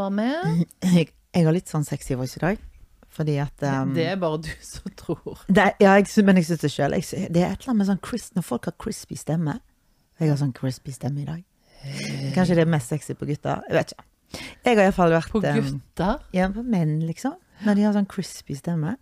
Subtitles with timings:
[0.00, 0.66] Var med.
[0.96, 2.60] Jeg, jeg har litt sånn sexy voice i dag.
[3.10, 5.42] Fordi at um, Det er bare du som tror.
[5.50, 6.94] det Ja, jeg, men jeg syns det sjøl.
[6.94, 9.58] Det er et eller annet med sånn crisp Når folk har crispy stemme.
[10.20, 11.42] Jeg har sånn crispy stemme i dag.
[12.36, 13.62] Kanskje det er mest sexy på gutter.
[13.68, 14.06] Jeg vet ikke.
[14.64, 16.26] Jeg har iallfall vært På um, gutter.
[16.36, 17.36] Ja, på menn, liksom.
[17.66, 18.96] Når de har sånn crispy stemme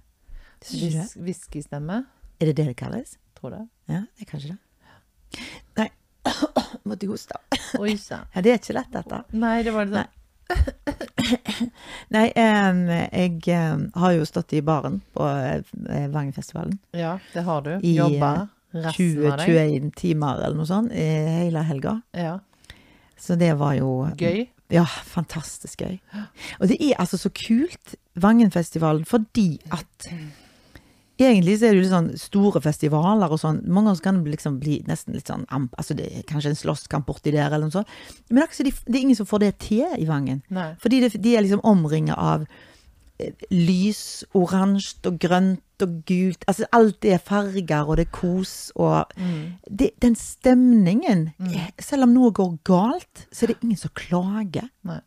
[0.58, 2.02] Whiskystemme.
[2.40, 3.16] Er det det det kalles?
[3.38, 3.64] Tror det.
[3.90, 5.44] Ja, det er kanskje det.
[5.78, 5.88] Nei,
[6.88, 7.38] måtte hoste.
[7.78, 8.26] Oi sann.
[8.34, 9.20] Ja, det er ikke lett, dette.
[9.38, 10.17] Nei, det var det sånn.
[12.14, 13.56] Nei, jeg
[13.94, 16.78] har jo stått i baren på eh, Vangenfestivalen.
[16.96, 17.74] Ja, det har du.
[17.84, 18.32] Jobba
[18.72, 19.48] resten av deg.
[19.48, 21.08] 20-21 timer eller noe sånt i
[21.40, 21.98] hele helga.
[22.16, 22.38] Ja.
[23.18, 24.46] Så det var jo Gøy.
[24.68, 25.96] Ja, fantastisk gøy.
[26.60, 30.10] Og det er altså så kult, Vangenfestivalen, fordi at
[31.18, 33.60] Egentlig så er det jo litt sånn store festivaler og sånn.
[33.66, 36.60] Mange ganger kan det liksom bli nesten litt sånn amp, Altså det er kanskje en
[36.60, 37.90] slåsskamp borti der eller noe sånt.
[38.30, 40.44] Men det er, de, det er ingen som får det til i Vangen.
[40.54, 40.70] Nei.
[40.82, 42.46] Fordi det, de er liksom omringet av
[43.18, 46.46] eh, lys, oransje og grønt og gult.
[46.50, 49.10] Altså alt er farger, og det er kos og
[49.66, 51.52] det, Den stemningen mm.
[51.82, 54.70] Selv om noe går galt, så er det ingen som klager.
[54.86, 55.02] Nei.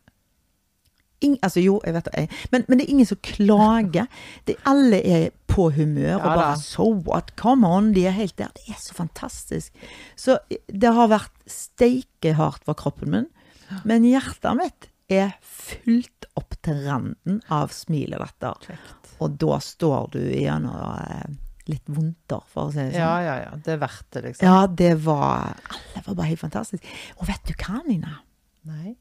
[1.22, 4.08] Ing, altså jo, jeg vet det, men, men det er ingen som klager.
[4.48, 6.56] Det, alle er på humør og Ja bare.
[6.60, 7.34] So what?
[7.38, 7.92] Come on!
[7.94, 8.50] De er helt der.
[8.56, 9.72] Det er så fantastisk.
[10.18, 13.28] Så det har vært steikehardt for kroppen min,
[13.88, 18.76] men hjertet mitt er fylt opp til randen av smil og latter.
[19.22, 21.26] Og da står du gjennom eh,
[21.70, 23.02] litt vondter, for å si det sånn.
[23.02, 23.52] Ja, ja, ja.
[23.62, 24.48] Det er verdt det, liksom.
[24.48, 26.86] Ja, det var Alle var bare helt fantastisk.
[27.20, 28.16] Og vet du hva, Nina?
[28.70, 28.96] Nei.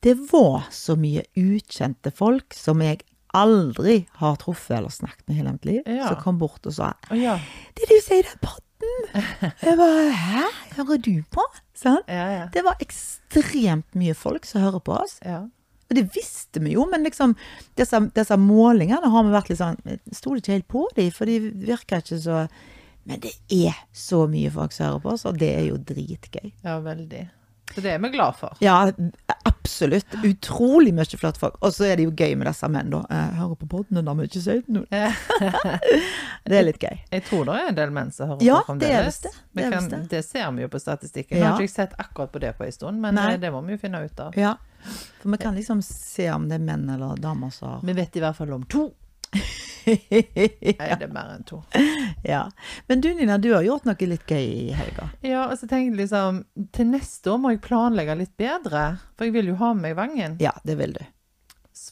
[0.00, 3.00] Det var så mye ukjente folk som jeg
[3.34, 6.08] aldri har truffet eller snakket med i hele mitt liv, Ja.
[6.08, 7.38] som kom bort og sa oh, ja.
[7.74, 10.44] 'Det du sier i den podden!' Jeg bare 'Hæ,
[10.76, 11.44] hører du på?'
[11.74, 12.02] Sånn.
[12.08, 12.48] Ja.
[12.52, 15.18] Det var ekstremt mye folk som hører på oss.
[15.24, 15.46] ja.
[15.90, 17.34] Og det visste vi jo, men liksom
[17.74, 19.78] disse, disse målingene har vi vært litt sånn
[20.12, 22.48] stoler ikke helt på dem, for de virker ikke så
[23.06, 26.52] Men det er så mye folk som hører på oss, og det er jo dritgøy.
[26.62, 27.30] Ja, veldig.
[27.74, 28.52] Så det er vi glad for.
[28.60, 28.90] Ja,
[29.68, 30.14] absolutt.
[30.24, 31.58] Utrolig mye flotte folk.
[31.64, 33.02] Og så er det jo gøy med disse menn, da.
[33.12, 34.82] Jeg hører på da må jeg ikke si det nå.
[36.48, 36.96] Det er litt gøy.
[37.12, 39.18] Jeg tror det er en del menn som hører Ja, på det fremdeles.
[39.26, 39.32] det.
[39.52, 40.00] Vi Det er kan- det.
[40.08, 41.38] det ser vi jo på statistikken.
[41.38, 41.50] Ja.
[41.52, 43.32] har ikke sett akkurat på det på en stund, men Nei.
[43.34, 44.36] eh, det må vi jo finne ut av.
[44.36, 44.54] Ja.
[45.20, 48.16] For vi kan liksom se om det er menn eller damer som har Vi vet
[48.16, 48.92] i hvert fall om to.
[50.78, 51.60] Nei, det er mer enn to.
[52.26, 52.44] Ja.
[52.90, 55.08] Men du Nina, du har gjort noe litt gøy i helga.
[55.24, 56.42] Ja, og så tenkte jeg liksom
[56.76, 58.84] Til neste år må jeg planlegge litt bedre,
[59.16, 60.36] for jeg vil jo ha med meg Vangen.
[60.42, 61.02] Ja, det vil du.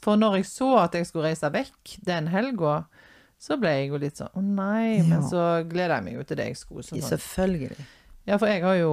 [0.02, 2.80] For når jeg så at jeg skulle reise vekk den helga,
[3.38, 6.40] så ble jeg jo litt sånn Å nei, men så gleder jeg meg jo til
[6.40, 6.84] det jeg skulle.
[6.86, 7.04] Sånn.
[7.04, 7.88] Selvfølgelig.
[8.26, 8.92] Ja, for jeg har jo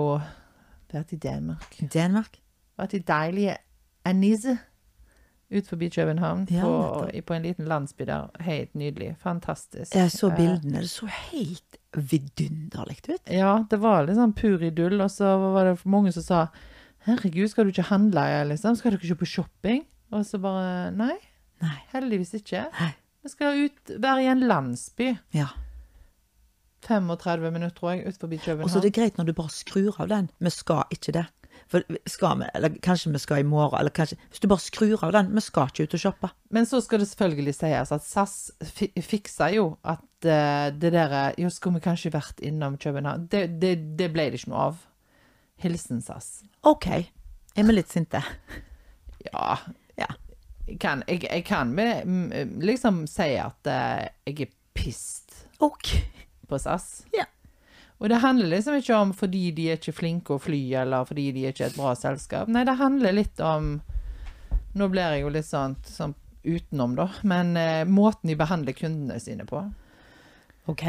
[0.94, 1.80] vært i Danmark.
[1.94, 2.38] Danmark.
[2.78, 3.58] Vært i deilige
[4.10, 4.58] Anise
[5.54, 8.30] ut forbi København, Ja, på, på en liten landsby der.
[8.42, 9.16] Helt nydelig.
[9.22, 9.96] Fantastisk.
[9.96, 10.82] Jeg så Eh, bildene.
[10.82, 13.30] Det så helt vidunderlig ut.
[13.30, 16.48] Ja, det var litt sånn pur idyll, og så var det mange som sa
[17.04, 18.78] Herregud, skal du ikke handle, liksom?
[18.80, 19.82] Skal du ikke på shopping?
[20.14, 21.18] Og så bare Nei,
[21.62, 21.76] Nei.
[21.92, 22.70] heldigvis ikke.
[22.80, 22.94] Nei.
[23.24, 25.18] Vi skal ut, være i en landsby.
[25.36, 25.48] Ja.
[26.88, 29.96] 35 minutter, tror jeg, ut forbi Og så er det greit når du bare skrur
[30.00, 30.30] av den.
[30.40, 31.26] Vi skal ikke det.
[31.74, 35.04] For skal vi, eller kanskje vi skal i morgen, eller kanskje Hvis du bare skrur
[35.08, 35.32] av den.
[35.34, 36.30] Vi skal ikke ut og shoppe.
[36.54, 38.36] Men så skal det selvfølgelig sies at SAS
[38.76, 43.26] fi fiksa jo at eh, det der Jo, skulle vi kanskje vært innom København?
[43.32, 44.84] Det, det, det ble det ikke noe av.
[45.64, 46.44] Hilsen SAS.
[46.62, 46.88] OK.
[47.58, 48.22] Er vi litt sinte?
[49.26, 49.58] Ja.
[49.98, 50.12] Ja.
[50.68, 51.74] Jeg kan, jeg, jeg kan
[52.62, 56.06] liksom si at eh, jeg er pissed okay.
[56.48, 57.08] på SAS.
[57.18, 57.26] Ja.
[58.04, 61.30] Og det handler liksom ikke om fordi de er ikke flinke å fly, eller fordi
[61.32, 62.50] de er ikke et bra selskap.
[62.52, 63.78] Nei, det handler litt om
[64.74, 67.06] Nå blir jeg jo litt sånn, sånn utenom, da.
[67.30, 69.62] Men eh, måten de behandler kundene sine på.
[70.66, 70.84] ok.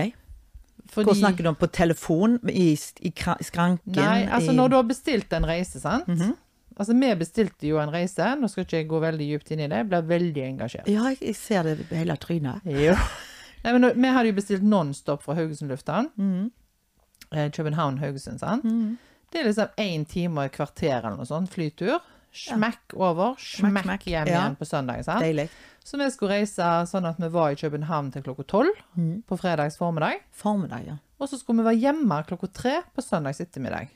[0.88, 1.58] Fordi, Hvor snakker du om?
[1.60, 2.38] På telefon?
[2.48, 2.72] I,
[3.04, 3.12] i,
[3.44, 3.92] skranken?
[3.98, 6.08] Nei, altså i, når du har bestilt en reise, sant.
[6.08, 6.32] Mhm.
[6.74, 8.32] Altså, vi bestilte jo en reise.
[8.40, 9.84] Nå skal ikke jeg gå veldig dypt inn i det.
[9.84, 10.88] Jeg blir veldig engasjert.
[10.90, 12.64] Ja, jeg, ser det hele trynet.
[12.66, 12.96] Jo.
[13.62, 16.10] Nei, men vi hadde jo bestilt nonstop fra Haugesund lufthavn.
[16.16, 16.63] Mm Eh,
[17.30, 18.64] København-Haugesund, sant.
[19.32, 22.00] Det er liksom én time og et kvarter eller noe sånt flytur.
[22.34, 24.04] Smekk over, smekk, smekk.
[24.10, 24.40] hjem Ja.
[24.40, 25.04] igjen på søndag.
[25.04, 25.22] sant?
[25.22, 25.48] Deilig.
[25.84, 28.72] Så vi skulle reise sånn at vi var i København til klokka tolv
[29.28, 30.20] på fredags formiddag.
[30.32, 30.96] Formiddag, ja.
[31.20, 33.88] Og så skulle vi være hjemme klokka tre på søndags ettermiddag.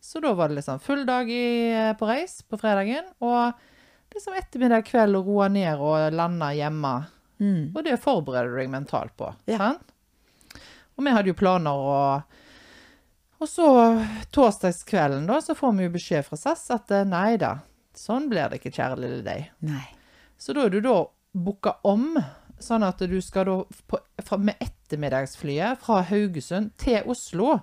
[0.00, 3.52] Så da var det liksom full dag i, på reis på fredagen, og
[4.14, 7.06] liksom ettermiddag kveld å roe ned og lande hjemme.
[7.40, 7.72] Mm.
[7.74, 9.34] Og det forbereder du deg mentalt på.
[9.46, 9.58] Ja.
[9.58, 9.90] Sant?
[10.96, 12.22] Og vi hadde jo planer og
[13.42, 13.66] Og så
[14.34, 17.58] torsdagskvelden, da, så får vi jo beskjed fra SAS at eh, nei da,
[17.94, 19.50] Sånn blir det ikke, kjære lille deg.
[19.62, 19.84] Nei.
[20.34, 20.96] Så da er du da
[21.34, 22.16] booka om,
[22.58, 23.54] sånn at du skal da
[23.90, 27.60] på, fra, med ettermiddagsflyet fra Haugesund til Oslo.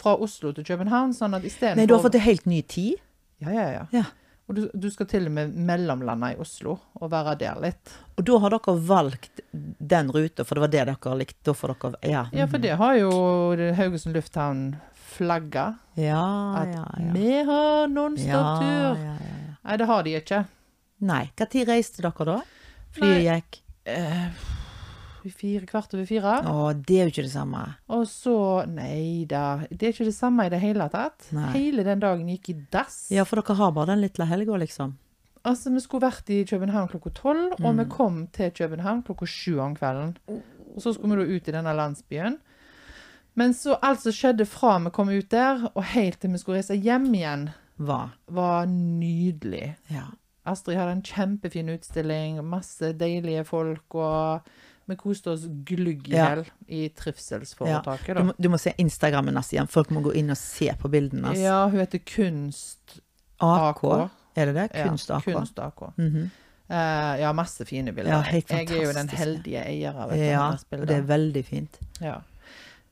[0.00, 3.00] Fra Oslo til København, sånn at istedenfor Nei, du har fått en helt ny tid?
[3.40, 3.86] Ja, ja, ja.
[3.96, 4.04] Ja.
[4.50, 7.92] Og du, du skal til og med mellomlande i Oslo og være der litt.
[8.18, 11.54] Og da har dere valgt den ruta, for det var det dere likte?
[11.56, 12.26] Får dere Ja.
[12.36, 13.12] Ja, for det har jo
[13.78, 14.64] Haugesund lufthavn
[15.12, 15.66] flagga.
[16.00, 16.22] Ja,
[16.62, 17.12] At ja, ja.
[17.12, 18.96] vi har nonstop-tur.
[18.96, 19.52] ja, ja.
[19.62, 20.40] Nei, det har de ikke.
[21.06, 21.22] Nei.
[21.38, 22.38] Når reiste dere da?
[22.96, 23.58] Flyet gikk?
[23.86, 24.30] Eh,
[25.30, 26.32] fire kvart over fire.
[26.50, 27.60] Å, det er jo ikke det samme.
[27.94, 28.34] Og så
[28.70, 31.28] Nei da, det er ikke det samme i det hele tatt.
[31.34, 31.50] Nei.
[31.54, 33.04] Hele den dagen gikk i dass.
[33.14, 34.96] Ja, for dere har bare den lille helga, liksom.
[35.46, 37.78] Altså, vi skulle vært i København klokka tolv, og Mm.
[37.80, 40.16] vi kom til København klokka sju om kvelden.
[40.28, 42.38] Og så skulle vi da ut i denne landsbyen.
[43.34, 46.60] Men så alt som skjedde fra vi kom ut der, og helt til vi skulle
[46.60, 47.46] reise hjem igjen,
[47.80, 48.10] Hva?
[48.28, 49.76] var nydelig.
[49.92, 50.10] Ja.
[50.44, 54.48] Astrid hadde en kjempefin utstilling, masse deilige folk, og
[54.90, 56.42] vi koste oss glugg i Ja.
[56.66, 58.16] i trivselsforetaket.
[58.16, 59.70] Du, må, du må se Instagrammen hennes igjen.
[59.70, 61.44] Folk må gå inn og se på bildene hennes.
[61.44, 62.98] Ja, hun heter Kunst
[63.38, 63.84] AK.
[64.34, 64.68] Er det det?
[64.74, 65.24] Kunst AK.
[65.24, 65.80] Kunst AK.
[65.96, 66.28] Mm -hmm.
[66.68, 68.12] uh, ja, masse fine bilder.
[68.12, 71.44] Ja, helt jeg er jo den heldige eier av et Ja, og det er veldig
[71.44, 71.80] fint.
[72.00, 72.20] Ja.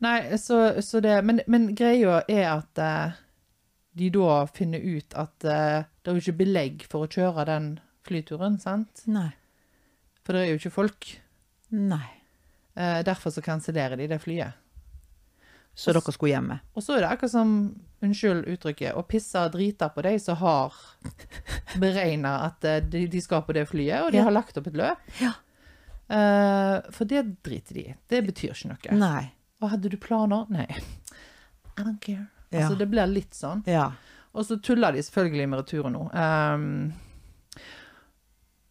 [0.01, 3.19] Nei, så, så det Men, men greia er at eh,
[4.01, 7.67] de da finner ut at eh, det er jo ikke belegg for å kjøre den
[8.07, 9.03] flyturen, sant?
[9.11, 9.29] Nei.
[10.25, 11.11] For det er jo ikke folk.
[11.77, 12.07] Nei.
[12.79, 14.57] Eh, derfor så kansellerer de det flyet.
[15.77, 16.57] Så dere skulle hjemme?
[16.77, 17.51] Og så er det akkurat som,
[18.05, 20.75] unnskyld uttrykket, å pisse og drite på de som har
[21.83, 24.25] beregna at eh, de, de skal på det flyet, og de Ja.
[24.31, 25.13] har lagt opp et løp.
[25.21, 25.35] Ja.
[26.11, 27.95] Eh, for det driter de i.
[28.11, 28.97] Det betyr ikke noe.
[28.99, 29.23] Nei.
[29.61, 30.47] Og hadde du planer?
[30.53, 30.69] Nei.
[31.77, 32.29] I don't care.
[32.51, 32.65] Ja.
[32.65, 33.63] Altså, det blir litt sånn.
[33.71, 33.93] Ja.
[34.35, 36.07] Og så tuller de selvfølgelig med returen nå.
[36.15, 36.93] Um,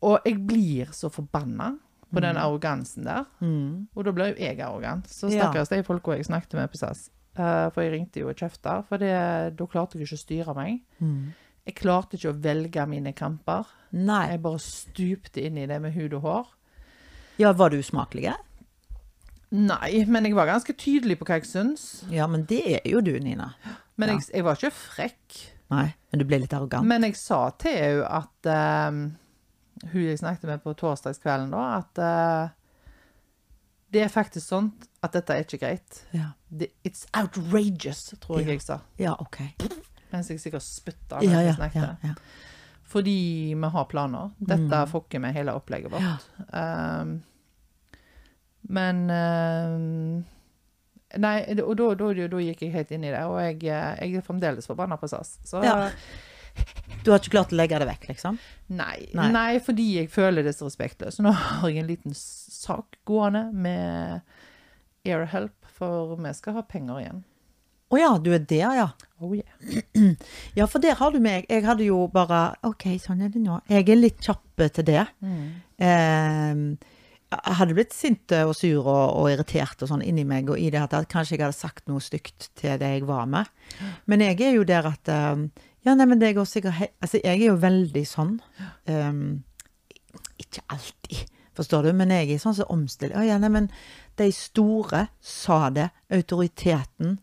[0.08, 1.74] og jeg blir så forbanna
[2.10, 3.28] på den arrogansen der.
[3.44, 3.90] Mm.
[3.94, 5.10] Og da ble jo jeg arrogant.
[5.12, 7.10] Så stakkars de folka jeg snakket med på SAS.
[7.38, 9.14] Uh, for jeg ringte jo og kjefta, for det,
[9.56, 10.80] da klarte jeg ikke å styre meg.
[11.04, 11.30] Mm.
[11.70, 13.68] Jeg klarte ikke å velge mine kamper.
[13.94, 14.24] Nei.
[14.32, 16.54] Jeg bare stupte inn i det med hud og hår.
[17.40, 18.32] Ja, var du usmakelig?
[19.52, 22.04] Nei, men jeg var ganske tydelig på hva jeg syns.
[22.14, 23.54] Ja, men det er jo du, Nina.
[23.98, 24.16] Men Ja.
[24.20, 25.40] jeg, jeg var ikke frekk.
[25.72, 26.86] Nei, men du ble litt arrogant.
[26.88, 32.00] Men jeg sa til henne at uh, Hun jeg snakket med på torsdagskvelden, da, at
[32.04, 32.50] uh,
[33.92, 36.02] det er faktisk sånn at dette er ikke greit.
[36.14, 36.32] Ja.
[36.50, 38.52] Det, it's outrageous, tror jeg Ja.
[38.54, 38.80] jeg sa.
[39.00, 39.40] ja, OK.
[40.12, 41.22] Mens jeg sikkert spytta.
[41.24, 41.82] Ja, mens ja, jeg snakket.
[41.82, 42.14] ja, ja.
[42.90, 44.32] Fordi vi har planer.
[44.40, 44.88] Dette Mm.
[44.90, 46.24] fucker med hele opplegget vårt.
[46.54, 47.22] Um,
[48.70, 50.26] men um,
[51.18, 54.20] Nei, og da, da, da gikk jeg helt inn i det, og jeg, eh, jeg
[54.20, 55.40] er fremdeles forbanna på SAS.
[55.50, 55.90] Så Ja.
[57.06, 58.38] Du har ikke klart å legge det vekk, liksom?
[58.68, 59.30] nei, Nei.
[59.32, 59.60] nei.
[59.64, 61.22] fordi jeg føler det så respektløst.
[61.24, 64.22] Nå har jeg en liten sak gående med
[65.08, 67.24] AirHelp, for vi skal ha penger igjen.
[67.90, 68.88] Å ja, du er der, ja.
[69.24, 70.14] Oh yeah.
[70.60, 71.48] Ja, for der har du meg.
[71.50, 73.62] Jeg hadde jo bare OK, sånn er det nå.
[73.72, 75.08] Jeg er litt kjapp til det.
[75.26, 76.78] Eh, jeg
[77.30, 80.82] hadde blitt sint og sur og, og irritert og sånn inni meg, og i det
[80.82, 83.50] at kanskje jeg hadde sagt noe stygt til det jeg var med.
[84.10, 85.46] Men jeg er jo der at eh,
[85.88, 88.34] Ja, nei, men det går sikkert Altså, jeg er jo veldig sånn.
[88.90, 89.22] Um,
[90.42, 93.16] ikke alltid, forstår du, men jeg er sånn som omstiller.
[93.20, 93.70] Å ja, nei, men
[94.20, 95.88] de store sa det.
[96.18, 97.18] Autoriteten.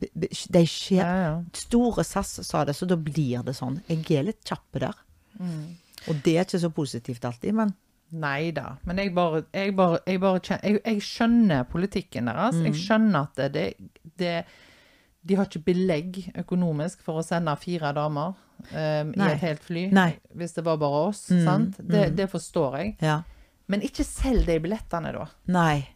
[0.00, 1.38] De skjer Ja, ja.
[1.58, 3.82] Store SAS sa det, så da blir det sånn.
[3.90, 4.98] Jeg er litt kjapp der.
[5.38, 5.76] Mm.
[6.08, 7.74] Og det er ikke så positivt alltid, men
[8.12, 12.60] Nei da, men jeg bare, jeg bare, jeg bare jeg, jeg skjønner politikken deres.
[12.62, 13.64] Jeg skjønner at det,
[14.20, 14.44] det
[15.26, 19.86] De har ikke belegg økonomisk for å sende fire damer um, i et helt fly.
[19.90, 20.10] Nei.
[20.36, 21.24] Hvis det var bare oss.
[21.32, 21.78] Mm, sant?
[21.80, 22.96] Det, det forstår jeg.
[23.00, 23.22] ja.
[23.66, 25.24] Men ikke selg de billettene, da.
[25.48, 25.86] Nei.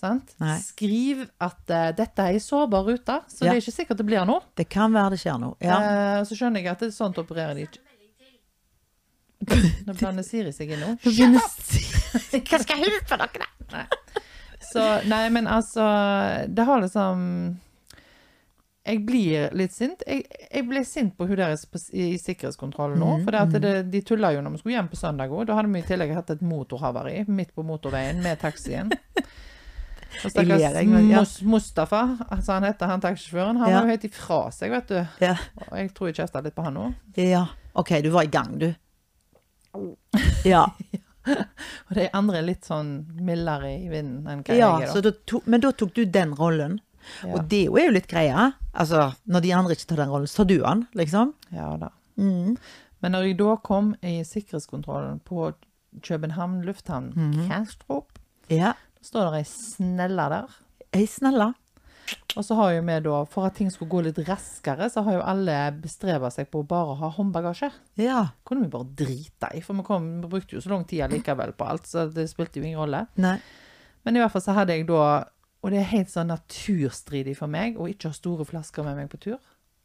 [0.00, 0.30] Sant?
[0.40, 0.54] Nei.
[0.64, 3.50] Skriv at uh, dette er ei sårbar rute, så Ja.
[3.52, 4.40] det er ikke sikkert det blir noe.
[4.56, 5.58] Det kan være det skjer noe.
[5.60, 5.76] Ja.
[5.76, 7.82] Uh, så skjønner jeg at det er sånt opererer de ikke.
[9.86, 10.94] Nå blander Siri seg inn nå.
[11.04, 13.46] Hva skal jeg hjelpe dere?
[13.72, 13.84] Nei.
[14.68, 15.84] Så, nei, men altså
[16.50, 17.20] Det har liksom
[18.88, 20.02] Jeg blir litt sint.
[20.08, 21.54] Jeg, jeg ble sint på hun der
[21.92, 23.10] i sikkerhetskontrollen nå.
[23.18, 25.44] Mhm, For det at det, de tulla jo når vi skulle hjem på søndag òg.
[25.48, 28.90] Da hadde vi i tillegg hatt et motorhavari midt på motorveien med taxien.
[30.24, 31.20] Og stakkars ja.
[31.46, 32.00] Mustafa,
[32.32, 33.74] altså han heter han taxisjåføren, han Ja.
[33.76, 34.96] var jo helt ifra seg, vet du.
[35.22, 35.34] Ja.
[35.68, 36.86] Og jeg tror jeg kjefta litt på han nå.
[37.20, 37.44] ja.
[37.78, 38.72] OK, du var i gang, du.
[40.44, 40.66] Ja.
[41.88, 45.02] Og de andre er litt sånn mildere i vinden enn hva ja jeg er, så
[45.04, 45.12] da.
[45.28, 46.78] To, men da tok du den rollen.
[47.22, 47.34] Ja.
[47.36, 48.46] Og det er jo litt greia.
[48.72, 51.34] Altså, når de andre ikke tar den rollen, så tar du den, liksom.
[51.54, 51.90] Ja da.
[52.20, 52.56] Mm.
[53.00, 55.52] Men når jeg da kom i sikkerhetskontrollen på
[56.04, 57.48] København lufthavn, Mhm.
[57.48, 58.18] Kastrup,
[58.50, 58.72] Ja.
[58.96, 60.48] da står det ei snelle der.
[60.92, 61.52] Ei snella.
[62.38, 65.18] Og så har jo vi da, for at ting skulle gå litt raskere, så har
[65.18, 67.70] jo alle bestreba seg på å bare ha håndbagasje.
[68.00, 68.28] Ja.
[68.46, 71.54] kunne vi bare drite i, for vi, kom, vi brukte jo så lang tid allikevel
[71.58, 73.06] på alt, så det spilte jo ingen rolle.
[73.20, 73.38] Nei.
[74.06, 75.02] Men i hvert fall så hadde jeg da
[75.58, 79.08] Og det er helt sånn naturstridig for meg å ikke ha store flasker med meg
[79.10, 79.40] på tur.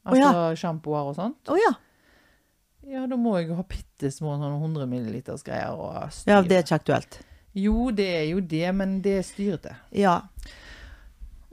[0.05, 0.51] Altså ja.
[0.59, 1.49] sjampoer og sånt.
[1.49, 1.71] Å ja.
[2.91, 6.35] Ja, da må jeg jo ha bitte små sånn 100 milliliters greier og styre.
[6.35, 7.17] Ja, det er ikke aktuelt.
[7.57, 9.75] Jo, det er jo det, men det er styrete.
[9.97, 10.19] Ja.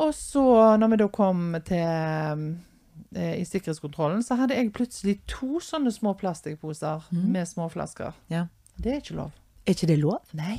[0.01, 0.43] Og så,
[0.81, 6.15] når vi da kom til eh, i sikkerhetskontrollen, så hadde jeg plutselig to sånne små
[6.21, 8.17] plastikkposer med småflasker.
[8.33, 8.47] ja.
[8.81, 9.33] Det er ikke lov.
[9.67, 10.31] Er ikke det lov?
[10.33, 10.55] Nei.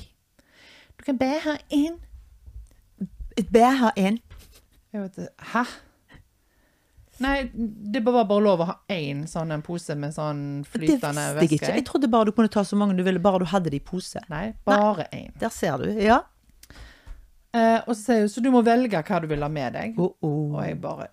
[0.93, 1.95] Du kan bare ha én.
[3.39, 4.19] Et her en.
[4.93, 5.47] Jeg vet ikke.
[5.55, 5.63] Hæ?
[7.21, 7.49] Nei,
[7.93, 11.47] det var bare lov å ha én sånn en pose med sånn Det flytende visste
[11.47, 11.73] jeg ikke.
[11.77, 13.85] Jeg trodde bare du kunne ta så mange du ville, bare du hadde det i
[13.85, 14.21] pose.
[14.29, 15.29] Nei, bare én.
[15.41, 15.89] Der ser du.
[16.01, 16.21] Ja.
[17.53, 19.97] Eh, og så sier hun så du må velge hva du vil ha med deg.
[19.99, 20.53] Oh, oh.
[20.55, 21.09] Og jeg bare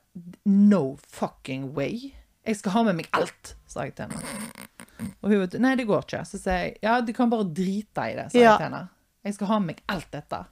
[0.46, 2.12] No fucking way.
[2.46, 5.08] Jeg skal ha med meg alt, sa jeg til henne.
[5.22, 6.22] Og hun vet nei, det går ikke.
[6.26, 8.44] Så sier jeg ja, du kan bare drite i det, sa Ja.
[8.52, 8.84] jeg til henne.
[9.26, 10.44] Jeg skal ha med meg alt dette.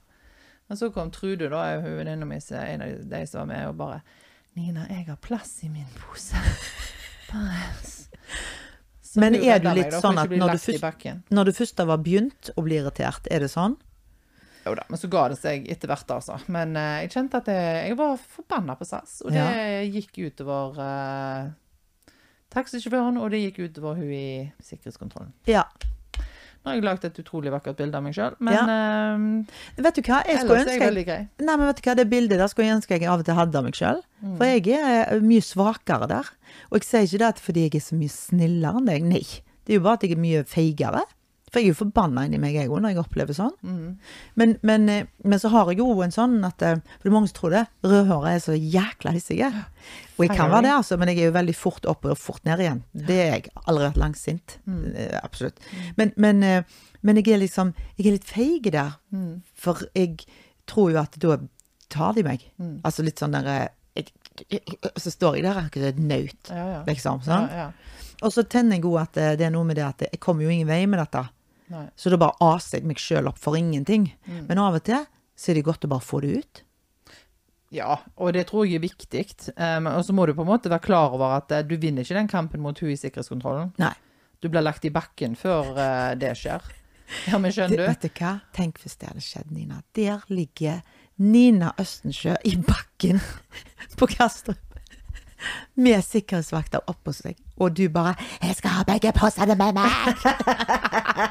[0.69, 4.01] Men så kom Trude, da, venninna mi, en av de som var med, og bare
[4.57, 6.35] Nina, jeg har plass i min pose.
[7.31, 7.59] Bare
[9.03, 11.99] Så Men er du litt meg, sånn at når du først- Når du først var
[11.99, 13.77] begynt å bli irritert, er det sånn?
[14.67, 16.41] Jo da, men så ga det seg etter hvert, altså.
[16.53, 19.47] Men eh, jeg kjente at jeg, jeg var forbanna på SAS, og det
[19.95, 22.15] gikk utover uh,
[22.55, 24.27] taxisjåføren, og det gikk utover hun i
[24.65, 25.31] sikkerhetskontrollen.
[25.51, 25.69] Ja.
[26.67, 30.03] Nå har jeg lagd et utrolig vakkert bilde av meg sjøl, men eh, Vet du
[30.03, 31.19] hva, jeg skulle ellers er jeg jeg veldig grei.
[31.39, 33.39] Nei, men vet du hva, det bildet der skulle jeg ønske jeg av og til
[33.39, 34.01] hadde av meg sjøl.
[34.19, 34.33] Mm.
[34.33, 36.33] For jeg er mye svakere der.
[36.73, 39.23] Og jeg sier ikke det at fordi jeg er så mye snillere enn deg, nei.
[39.63, 41.05] Det er jo bare at jeg er mye feigere.
[41.57, 43.53] For jeg er jo forbanna inni meg, jeg òg, når jeg opplever sånn.
[43.65, 43.85] Mm.
[44.37, 47.15] Men, men, eh, men så har jeg jo en sånn at eh, For det er
[47.15, 47.63] mange som tror det.
[47.87, 49.49] Rødhåra er så jækla hissige.
[50.19, 52.45] Og jeg kan være det, altså, men jeg er jo veldig fort oppe og fort
[52.45, 52.83] ned igjen.
[52.93, 53.47] Det er jeg.
[53.65, 54.59] Aldri vært langsint.
[54.69, 54.83] Mm.
[55.01, 55.65] Eh, Absolutt.
[55.97, 56.45] Men, men,
[57.01, 58.99] men jeg er liksom Jeg er litt feig der.
[59.17, 59.39] Mm.
[59.57, 60.27] For jeg
[60.69, 61.39] tror jo at da
[61.89, 62.45] tar de meg.
[62.61, 62.83] Mm.
[62.85, 63.49] Altså litt sånn der
[63.97, 64.13] jeg,
[64.51, 64.61] jeg,
[65.01, 66.83] Så står jeg der akkurat et naut, Ja, ja.
[66.85, 67.25] liksom.
[67.25, 67.49] Sant?
[67.49, 67.71] ja.
[68.25, 70.53] Og så tenner jeg òg at det er noe med det at jeg kommer jo
[70.53, 71.25] ingen vei med dette.
[71.73, 71.87] Nei.
[71.99, 74.11] Så da bare aser jeg meg sjøl opp for ingenting.
[74.29, 74.47] Mm.
[74.51, 75.03] Men av og til
[75.37, 76.63] så er det godt å bare få det ut.
[77.75, 79.25] Ja, og det tror jeg er viktig.
[79.59, 82.07] Um, og så må du på en måte være klar over at uh, du vinner
[82.07, 83.75] ikke den kampen mot hun i sikkerhetskontrollen.
[83.83, 83.93] Nei.
[84.41, 86.67] Du blir lagt i bakken før uh, det skjer.
[87.31, 87.85] Ja, men skjønner du?
[87.87, 88.33] vet du hva?
[88.51, 89.77] Tenk hvis det hadde skjedd, Nina.
[89.95, 90.81] Der ligger
[91.23, 93.21] Nina Østensjø i bakken
[93.99, 94.59] på Kastrup.
[95.79, 97.39] Med sikkerhetsvakter oppå seg.
[97.63, 100.19] Og du bare 'Jeg skal ha begge posene med meg!'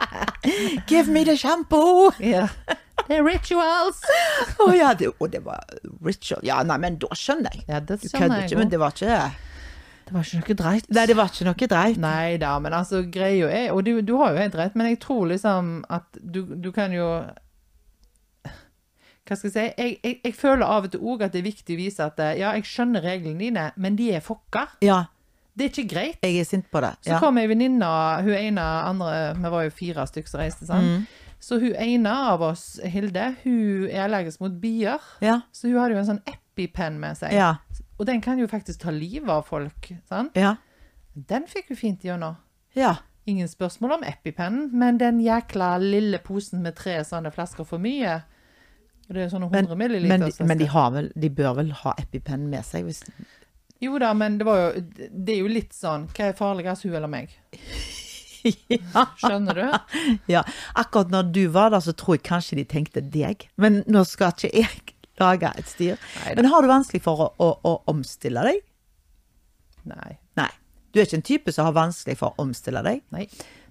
[0.88, 2.50] 'Give me the shampoo!' Yeah.
[3.10, 4.02] Er rituals!
[4.66, 5.62] Å ja, det, og det var
[6.06, 6.42] ritual.
[6.48, 7.66] Ja, nei, men da skjønner jeg.
[7.70, 9.20] Ja, det Du kødder ikke, men det var ikke
[10.06, 10.90] Det var ikke noe dreit.
[10.90, 12.00] Nei, det var ikke noe dreit.
[12.02, 15.02] Nei da, men altså, greia er Og du, du har jo helt rett, men jeg
[15.06, 17.10] tror liksom at du, du kan jo
[19.26, 19.68] Hva skal jeg si?
[19.82, 22.20] Jeg, jeg, jeg føler av og til òg at det er viktig å vise at
[22.38, 24.68] ja, jeg skjønner reglene dine, men de er fucka.
[24.86, 25.08] Ja,
[25.56, 26.18] Det er ikke greit.
[26.22, 26.94] jeg er sint på det.
[27.08, 27.88] Så kom ei venninne,
[28.26, 30.84] hun ene andre Vi var jo fire stykker som reiste, sant.
[30.84, 31.06] Mm.
[31.40, 35.00] Så hun ene av oss, Hilde, hun er allergisk mot bier.
[35.22, 35.42] Ja.
[35.54, 37.34] Så hun hadde jo en sånn EpiPen med seg.
[37.38, 37.54] Ja.
[38.00, 39.92] Og den kan jo faktisk ta livet av folk.
[40.10, 40.36] sant?
[40.36, 40.56] Ja.
[41.16, 42.36] Den fikk hun fint gjennom.
[42.76, 42.96] ja.
[43.28, 48.20] Ingen spørsmål om EpiPen, men den jækla lille posen med tre sånne flasker for mye
[49.10, 50.18] Det er sånne 100 Men, milliliter.
[50.20, 52.86] men, men de, har vel, de bør vel ha EpiPen med seg?
[52.86, 53.00] Hvis,
[53.84, 56.96] Jo da, men det var jo Det er jo litt sånn Hva er farligst, hun
[56.96, 57.34] eller meg?
[58.72, 59.06] ja.
[59.20, 59.66] Skjønner du?
[60.36, 60.44] ja.
[60.78, 63.48] Akkurat når du var der, så tror jeg kanskje de tenkte deg.
[63.62, 66.00] Men nå skal ikke jeg lage et styr.
[66.22, 66.38] Neida.
[66.40, 68.62] Men har du vanskelig for å, å, å omstille deg?
[69.90, 70.16] Nei.
[70.40, 70.52] Nei.
[70.94, 73.02] Du er ikke en type som har vanskelig for å omstille deg?
[73.16, 73.26] Nei.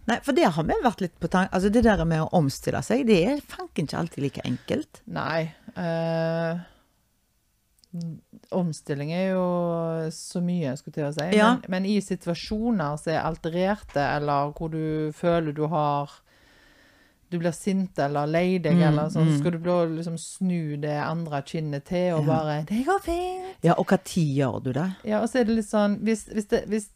[0.04, 2.82] Nei, for det har vi vært litt på tanke Altså, det der med å omstille
[2.84, 5.00] seg, det er fanken ikke alltid like enkelt.
[5.16, 5.46] Nei.
[5.80, 6.61] eh,
[8.50, 9.44] omstilling er jo
[10.10, 11.26] så mye, skulle til å si.
[11.36, 11.52] Ja.
[11.62, 16.10] Men, men i situasjoner som er altererte, eller hvor du føler du har
[17.30, 19.38] Du blir sint eller lei deg, Mm, eller sånn, mm.
[19.40, 22.34] skal du liksom snu det andre kinnet til og Ja.
[22.34, 23.54] bare 'Det går fint'.
[23.62, 24.94] Ja, og hva tid gjør du det?
[25.04, 26.88] Ja, og så er det litt sånn Hvis, hvis, det, hvis,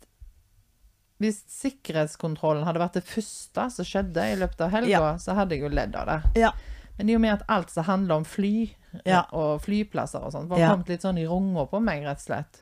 [1.19, 5.17] hvis sikkerhetskontrollen hadde vært det første som skjedde i løpet av helga, Ja.
[5.17, 6.40] så hadde jeg jo ledd av det.
[6.40, 6.52] Ja.
[6.99, 8.71] Men i og med at alt som handler om fly
[9.05, 9.25] Ja.
[9.33, 10.71] og flyplasser og sånt, var Ja.
[10.73, 12.59] kommet litt sånn i runga på meg, rett og slett,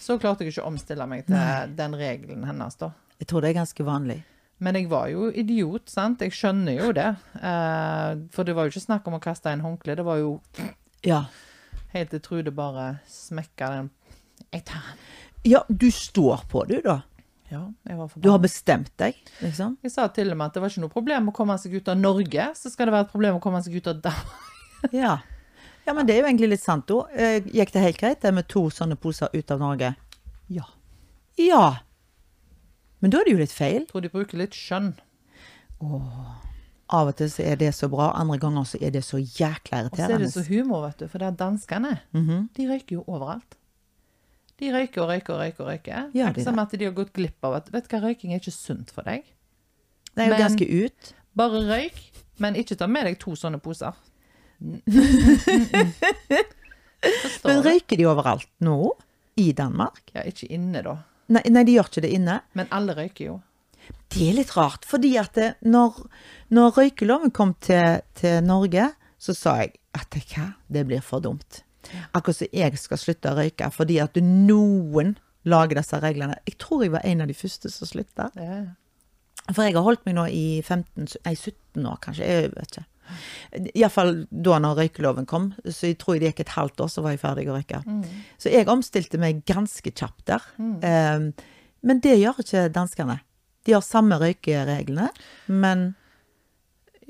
[0.00, 1.66] så klarte jeg ikke å omstille meg til Nei.
[1.66, 2.90] den regelen hennes, da.
[3.18, 4.22] Jeg tror det er ganske vanlig.
[4.60, 6.20] Men jeg var jo idiot, sant?
[6.20, 7.16] Jeg skjønner jo det.
[7.42, 9.96] Eh, for det var jo ikke snakk om å kaste en håndkle.
[9.96, 10.40] Det var jo
[11.02, 11.24] Ja.
[11.92, 13.90] helt til Trude bare smekka den
[14.52, 14.98] Jeg tar den.
[15.44, 17.02] ja, du står på du, da.
[17.52, 17.68] Ja,
[18.16, 19.76] Du har bestemt deg, liksom.
[19.84, 21.88] Jeg sa til og med at det var ikke noe problem å komme seg ut
[21.92, 24.50] av Norge, så skal det være et problem å komme seg ut av Danmark.
[24.92, 25.18] Ja.
[25.86, 27.02] ja, men det er jo egentlig litt sant, da.
[27.12, 29.94] Eh, Gikk det helt greit det med to sånne poser ut av Norge?
[30.52, 30.66] Ja.
[31.40, 31.62] Ja.
[33.00, 33.82] Men da er det jo litt feil.
[33.82, 34.94] Jeg tror de bruker litt skjønn.
[35.84, 39.84] Av og til så er det så bra, andre ganger så er det så jækla
[39.84, 39.92] irriterende.
[39.92, 41.94] Og så er det så humor, vet du, for det er danskene.
[42.16, 42.48] Mhm.
[42.56, 43.56] De røyker jo overalt.
[44.64, 45.60] De røyker og røyker og røyker.
[45.60, 46.08] og røyker.
[46.16, 48.00] Ja, det de er som at de har gått glipp av at vet du hva,
[48.08, 49.26] røyking er ikke sunt for deg.
[50.14, 51.12] Det er jo Men- ganske ut.
[51.36, 51.98] Bare røyk,
[52.38, 53.92] men ikke ta med deg to sånne poser.
[57.44, 58.78] Men røyker de overalt nå?
[59.36, 60.00] I Danmark?
[60.14, 60.94] Ja, ikke inne, da.
[61.34, 62.38] Nei, nei, de gjør ikke det inne.
[62.54, 63.34] Men alle røyker jo.
[64.14, 65.98] Det er litt rart, fordi at det, når,
[66.54, 68.86] når røykeloven kom til, til Norge,
[69.18, 70.52] så sa jeg at hva?
[70.70, 71.62] det blir for dumt.
[72.12, 76.38] Akkurat som jeg skal slutte å røyke fordi at noen lager disse reglene.
[76.48, 78.30] Jeg tror jeg var en av de første som slutta.
[79.52, 82.28] For jeg har holdt meg nå i 15, nei 17 år, kanskje.
[82.30, 82.86] Jeg vet ikke.
[83.76, 85.50] Iallfall da når røykeloven kom.
[85.68, 87.82] Så jeg tror det gikk et halvt år, så var jeg ferdig å røyke.
[88.40, 90.46] Så jeg omstilte meg ganske kjapt der.
[90.88, 91.26] Eh,
[91.84, 93.18] men det gjør ikke danskene.
[93.64, 95.10] De har samme røykereglene,
[95.48, 95.90] men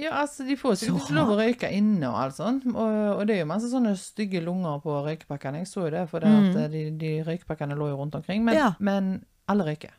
[0.00, 2.64] Ja, altså, de får sikkert Så ikke lov å røyke inne og alt sånt.
[2.70, 2.78] Og,
[3.18, 5.60] og det er jo masse sånne stygge lunger på røykepakkene.
[5.62, 8.42] Jeg så jo det, for det at de, de røykepakkene lå jo rundt omkring.
[8.46, 8.72] Men, Ja.
[8.78, 9.12] men
[9.50, 9.92] alle røyker.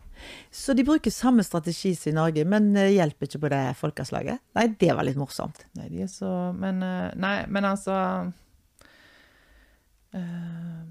[0.52, 4.40] Så de bruker samme strategi som i Norge, men hjelper ikke på det folkeslaget.
[4.56, 5.66] Nei, det var litt morsomt.
[5.76, 7.96] Nei, de er så Men, eh, nei, men altså
[10.16, 10.84] øh,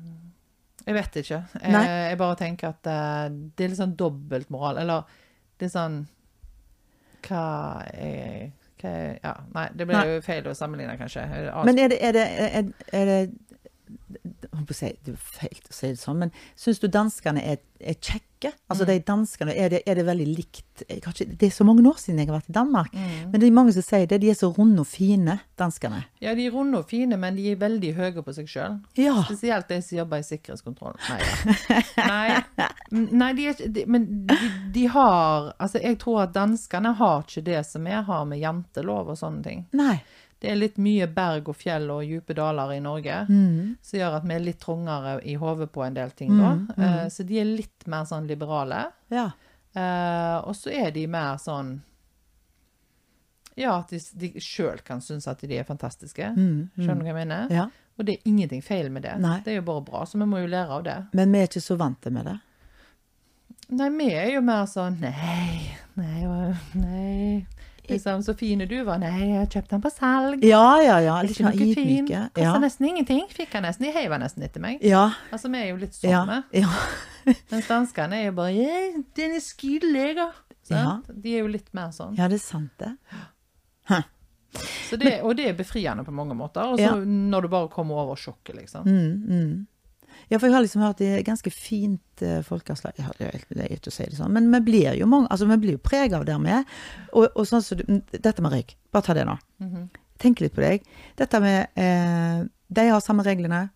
[0.86, 1.38] Jeg vet ikke.
[1.62, 4.80] Jeg, jeg bare tenker at eh, det er litt sånn dobbeltmoral.
[4.84, 5.06] Eller
[5.58, 6.02] det er sånn
[7.24, 7.44] hva
[7.96, 8.50] er
[8.84, 10.16] Ja, nei, det blir Nei.
[10.16, 11.24] jo feil å sammenligne, kanskje.
[11.64, 13.18] Men er det, er det, er, er det
[14.74, 18.52] si, Det er feil å si det sånn, men syns du danskene er, er kjekke?
[18.68, 21.96] Altså de danskene, er det, er det veldig likt ikke, Det er så mange år
[22.00, 24.18] siden jeg har vært i Danmark, men det er mange som sier det.
[24.20, 26.02] De er så runde og fine, danskene.
[26.20, 28.76] Ja, de er runde og fine, men de er veldig høye på seg sjøl.
[29.00, 29.16] Ja.
[29.28, 30.98] Spesielt de som jobber i sikkerhetskontroll.
[31.08, 31.36] Nei, ja.
[32.12, 34.36] nei, nei de er de, Men de,
[34.74, 39.14] de har Altså, jeg tror at danskene har ikke det som vi har med jantelov
[39.14, 39.64] og sånne ting.
[39.76, 39.96] Nei.
[40.40, 43.76] Det er litt mye berg og fjell og dype daler i Norge, Mm.
[43.80, 46.54] som gjør at vi er litt trangere i hodet på en del ting, da.
[46.54, 48.92] Mm, Eh, så de er litt mer sånn liberale.
[49.10, 49.30] Ja.
[49.76, 51.80] Uh, og så er de mer sånn
[53.56, 56.32] Ja, at de, de sjøl kan synes at de er fantastiske.
[56.34, 57.44] Skjønner du hva jeg mener?
[57.48, 57.68] Mm, ja.
[57.98, 59.12] Og det er ingenting feil med det.
[59.22, 59.36] Nei.
[59.44, 60.96] Det er jo bare bra, så vi må jo lære av det.
[61.14, 62.34] Men vi er ikke så vante med det.
[63.70, 67.46] Nei, vi er jo mer sånn Nei, nei, nei.
[67.88, 68.98] Liksom, så fine du var.
[68.98, 70.44] Nei, jeg kjøpte den på salg.
[70.44, 71.16] Ja, ja, ja.
[71.22, 71.48] Litt fin.
[71.52, 72.22] ydmyke.
[72.34, 72.54] Kosta Ja.
[72.58, 73.26] nesten ingenting.
[73.28, 73.86] Fikk han nesten.
[73.86, 74.78] De heiv nesten etter meg.
[74.82, 75.10] Ja.
[75.30, 76.44] Altså, vi er jo litt sånne.
[76.52, 76.64] Ja.
[76.64, 77.34] ja.
[77.50, 80.30] Mens danskene er jo bare ja, 'Den er skydelig',
[80.70, 81.00] Ja.
[81.12, 82.16] De er jo litt mer sånn.
[82.16, 82.96] Ja, det er sant, det.
[84.88, 86.62] Så det, og det er befriende på mange måter.
[86.72, 86.94] Og så Ja.
[86.94, 88.84] når du bare kommer over sjokket, liksom.
[88.86, 89.66] Mm, mm.
[90.30, 92.96] Ja, for jeg har liksom hørt det er ganske fint uh, folkeslag.
[93.00, 95.60] Ja, det er helt å si det sånn, men vi blir jo mange, altså vi
[95.62, 96.64] blir jo preget av det vi er.
[97.12, 99.36] Og, og sånn du, mm, dette med røyk, bare ta det nå.
[100.22, 100.84] Tenk litt på deg.
[101.18, 103.66] Dette med eh, De har samme reglene,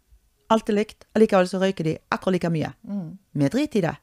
[0.48, 2.70] alltid likt, allikevel så røyker de akkurat like mye.
[3.32, 3.96] Vi driter i det.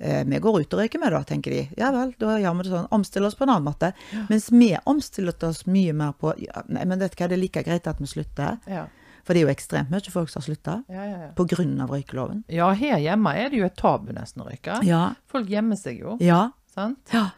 [0.00, 1.64] Eh, vi går ut og røyker med, da, tenker de.
[1.76, 2.86] Ja vel, da gjør vi det sånn.
[2.96, 3.92] Omstiller oss på en annen måte.
[4.30, 7.42] Mens vi omstiller oss mye mer på ja, Nei, men vet du hva, det er
[7.42, 8.56] like greit at vi slutter.
[8.70, 8.86] Ja.
[9.30, 11.82] For det er jo ekstremt mye folk som har slutta Ja, ja, ja.
[11.84, 12.42] av røykeloven.
[12.50, 14.80] ja, her hjemme er det jo et tabu nesten å røyke.
[14.82, 15.14] Ja.
[15.30, 16.50] Folk gjemmer seg jo, Ja.
[16.66, 16.98] sant?
[17.14, 17.30] Ja.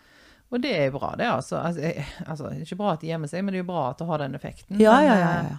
[0.48, 1.58] Og det er jo bra, det, altså.
[1.60, 1.92] altså,
[2.24, 4.22] altså ikke bra at de gjemmer seg, men det er jo bra at det har
[4.24, 4.80] den effekten.
[4.80, 5.58] Ja, ja, ja, eh, ja.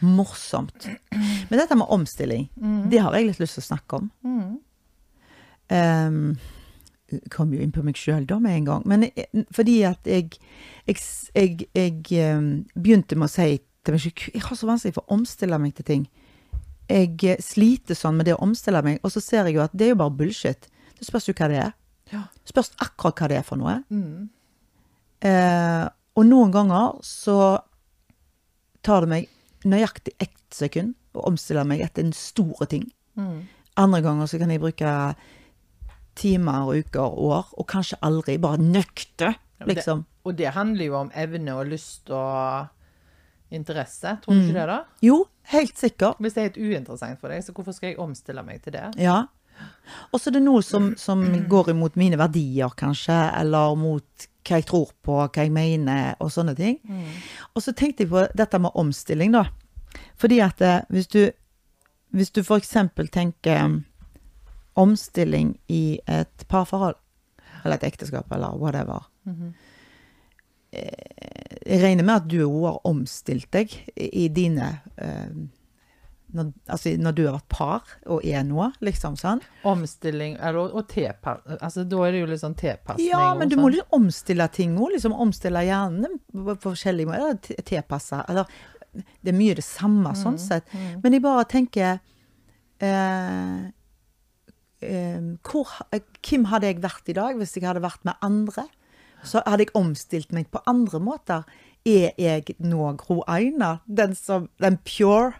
[0.00, 0.88] Morsomt.
[1.50, 2.48] Men dette med omstilling,
[2.88, 4.10] det har jeg litt lyst til å snakke om.
[4.24, 4.56] Mm.
[5.68, 6.38] Um,
[7.28, 8.86] kom jo inn på meg sjøl da med en gang.
[8.88, 9.04] Men
[9.52, 10.32] fordi at jeg,
[10.88, 10.96] jeg,
[11.36, 15.06] jeg, jeg ehm, begynte med å si til meg ikke, Jeg har så vanskelig for
[15.06, 16.04] å omstille meg til ting.
[16.90, 19.74] Jeg eh, sliter sånn med det å omstille meg, og så ser jeg jo at
[19.74, 20.68] det er jo bare bullshit.
[20.98, 21.74] Det spørs jo hva det er.
[22.12, 22.22] Ja.
[22.48, 23.80] Spørs akkurat hva det er for noe.
[23.90, 24.28] Mm.
[25.22, 25.84] Eh,
[26.18, 27.36] og noen ganger så
[28.84, 29.30] tar det meg
[29.64, 32.88] nøyaktig ett sekund å omstille meg etter en store ting.
[33.18, 33.46] Mm.
[33.80, 34.92] Andre ganger så kan jeg bruke
[36.18, 38.36] timer, uker, år, og kanskje aldri.
[38.42, 40.04] Bare nøkte, Ja, liksom.
[40.04, 42.68] Det, og det handler jo om evne og lyst og
[43.52, 44.16] interesse.
[44.22, 44.48] Tror du Mm.
[44.48, 44.78] ikke det, da?
[45.02, 45.16] Jo,
[45.52, 46.18] helt sikkert.
[46.18, 48.86] Hvis det er helt uinteressant for deg, så hvorfor skal jeg omstille meg til det?
[48.98, 49.24] Ja.
[50.12, 54.56] Og så er det noe som, som går imot mine verdier, kanskje, eller mot hva
[54.58, 56.78] jeg tror på, hva jeg mener, og sånne ting.
[57.54, 59.44] Og så tenkte jeg på dette med omstilling, da.
[60.18, 61.30] Fordi at eh, hvis du
[62.12, 63.84] Hvis du eksempel tenker um,
[64.76, 66.94] omstilling i et parforhold,
[67.64, 69.52] eller et ekteskap, eller whatever eh,
[70.72, 75.42] Jeg regner med at du òg har omstilt deg i dine eh,
[76.32, 79.42] når, altså når du har vært par, og er noe, liksom sånn.
[79.68, 81.42] Omstilling, eller og tepass...
[81.58, 83.10] Altså, da er det jo litt sånn tilpasning.
[83.10, 83.76] Ja, men du må sånn.
[83.76, 84.94] liksom omstille ting òg.
[84.94, 87.60] Liksom omstille hjernen på forskjellige måter.
[87.68, 88.22] Tilpasse.
[88.32, 88.48] Eller
[88.92, 90.72] det er mye det samme, sånn sett.
[91.04, 92.00] Men jeg bare tenker
[92.82, 93.60] eh,
[94.84, 95.76] eh, hvor,
[96.20, 98.66] Hvem hadde jeg vært i dag hvis jeg hadde vært med andre?
[99.24, 101.44] Så hadde jeg omstilt meg på andre måter.
[101.86, 103.80] Er jeg nå Gro Aina?
[103.86, 105.32] Den som Den pure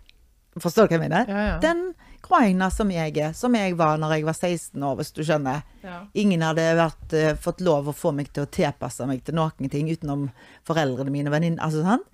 [0.59, 1.29] Forstår du hva jeg mener?
[1.31, 1.59] Ja, ja.
[1.63, 5.13] Den Gro Aina som jeg er, som jeg var når jeg var 16 år, hvis
[5.17, 5.63] du skjønner.
[5.83, 6.03] Ja.
[6.21, 9.71] Ingen hadde vært, uh, fått lov å få meg til å tilpasse meg til noen
[9.73, 10.27] ting utenom
[10.69, 11.63] foreldrene mine og venninner.
[11.65, 12.05] Altså, sånn.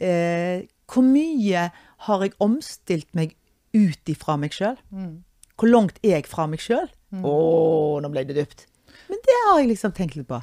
[0.00, 1.66] eh, hvor mye
[2.06, 3.34] har jeg omstilt meg
[3.74, 4.78] ut ifra meg sjøl?
[5.58, 6.88] Hvor langt er jeg fra meg sjøl?
[7.26, 7.34] Å,
[8.00, 8.66] nå ble det dypt.
[9.10, 10.38] Men det har jeg liksom tenkt litt på.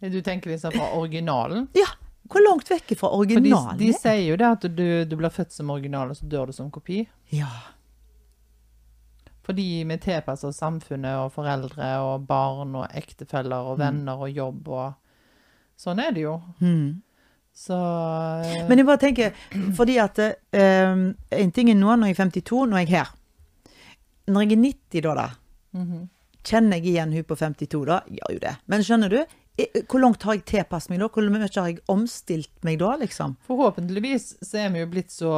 [0.00, 1.68] Du tenker liksom fra originalen?
[1.74, 1.86] Ja,
[2.30, 3.78] hvor langt vekk fra For de, originalen?
[3.80, 6.46] de er sier jo det at du, du blir født som original, og så dør
[6.46, 7.00] du som kopi.
[7.34, 7.48] Ja.
[9.48, 13.70] Fordi vi tilpasser samfunnet og foreldre og barn og ektefeller Mm.
[13.72, 14.94] og venner og jobb og
[15.78, 16.32] Sånn er det jo.
[17.54, 17.74] Så
[18.44, 19.32] eh, Men jeg bare tenker,
[19.78, 20.96] fordi at eh,
[21.30, 23.12] En ting er nå, når jeg er 52, nå er jeg her.
[24.28, 25.28] Når jeg er 90 da, da
[25.78, 26.08] Mhm.
[26.48, 28.00] Kjenner jeg igjen hun på 52 da?
[28.08, 28.54] Gjør jo det.
[28.72, 29.18] Men skjønner du,
[29.90, 31.08] hvor langt har jeg tilpasset meg da?
[31.10, 33.36] Hvor mye har jeg omstilt meg da, liksom?
[33.48, 35.32] forhåpentligvis så er vi jo blitt så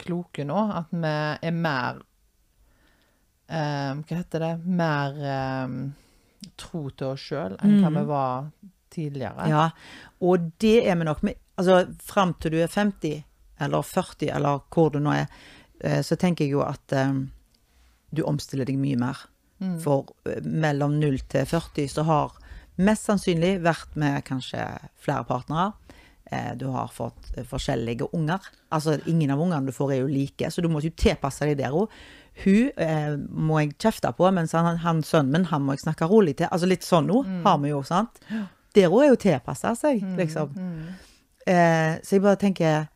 [0.00, 1.14] kloke nå at vi
[1.50, 1.98] er mer
[3.50, 4.52] eh, Hva heter det?
[4.64, 5.74] Mer eh,
[6.60, 8.48] tro til oss sjøl enn hva vi var
[8.94, 9.48] tidligere.
[9.50, 9.68] Ja,
[10.22, 11.24] og det er vi nok.
[11.58, 13.24] Altså, fram til du er 50,
[13.64, 15.26] eller 40, eller hvor du nå er,
[15.80, 17.14] eh, så tenker jeg jo at eh,
[18.14, 19.24] du omstiller deg mye mer.
[19.80, 22.32] For eh, mellom 0 til 40 så har
[22.76, 24.64] mest sannsynlig vært med kanskje
[25.00, 25.72] flere partnere.
[26.30, 28.40] Eh, Du har fått eh, forskjellige unger.
[28.74, 31.56] Altså, ingen av ungene du får er jo like, så du må jo tilpasse deg
[31.62, 31.88] der òg.
[32.44, 36.08] Hun eh, må jeg kjefte på, mens han, han sønnen min, han må jeg snakke
[36.10, 36.48] rolig til.
[36.50, 38.18] Altså litt sånn nå har vi jo, sant.
[38.74, 40.56] Der òg er jo tilpassa seg, liksom.
[41.46, 42.86] Eh, så jeg bare tenker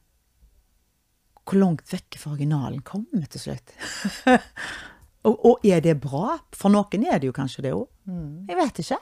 [1.44, 3.72] Hvor langt vekk fra originalen kommer vi til slutt?
[5.28, 6.38] og, og er det bra?
[6.56, 7.86] For noen er det jo kanskje det òg.
[8.48, 8.98] Jeg vet ikke.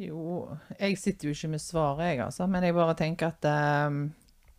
[0.00, 2.46] Jo, jeg sitter jo ikke med svaret, jeg, altså.
[2.48, 3.48] Men jeg bare tenker at
[3.90, 3.98] um,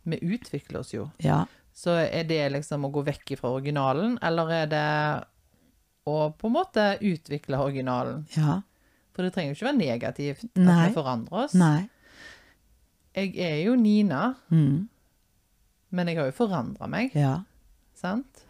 [0.06, 1.08] vi utvikler oss jo.
[1.24, 1.40] Ja.
[1.74, 4.84] Så er det liksom å gå vekk fra originalen, eller er det
[6.06, 8.22] å på en måte utvikle originalen?
[8.36, 8.60] Ja.
[9.12, 10.78] For det trenger jo ikke være negativt at Nei.
[10.86, 11.56] vi forandrer oss.
[11.58, 11.88] Nei.
[13.18, 14.86] Jeg er jo Nina, Mm.
[15.92, 17.40] men jeg har jo forandra meg, Ja.
[17.98, 18.41] sant?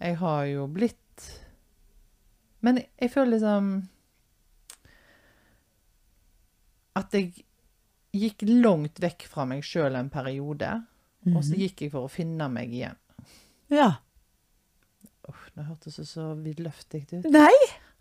[0.00, 1.24] Jeg har jo blitt
[2.62, 3.70] Men jeg føler liksom
[6.98, 7.44] At jeg
[8.18, 10.70] gikk langt vekk fra meg sjøl en periode,
[11.26, 11.42] og Mhm.
[11.44, 12.96] så gikk jeg for å finne meg igjen.
[13.70, 13.96] ja.
[15.28, 17.24] Uff, nå hørtes det så vidløftig ut.
[17.30, 17.52] Nei,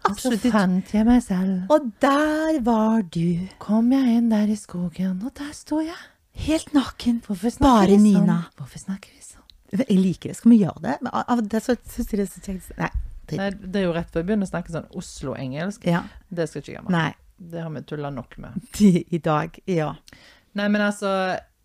[0.06, 0.46] Absolutt.
[0.46, 1.66] Og så fant jeg meg selv.
[1.70, 3.50] Og der var du.
[3.60, 5.98] Kom jeg inn der i skogen, og der sto jeg.
[6.32, 7.20] Helt naken.
[7.60, 8.30] Bare vi sånn?
[8.56, 9.44] Hvorfor snakker vi sånn?
[9.74, 10.38] Jeg liker det.
[10.40, 10.96] Skal vi gjøre det?
[11.02, 12.72] Men av og til så syns jeg det er så kjekt.
[12.80, 12.92] Nei.
[13.36, 15.88] Nei, det er jo rett før jeg begynner å snakke sånn Oslo-engelsk.
[15.90, 16.06] Ja.
[16.32, 16.94] Det skal ikke jeg gjøre.
[16.96, 17.10] Nei.
[17.38, 18.56] Det har vi tulla nok med.
[19.18, 19.60] I dag.
[19.70, 19.92] Ja.
[20.58, 21.12] Nei, men altså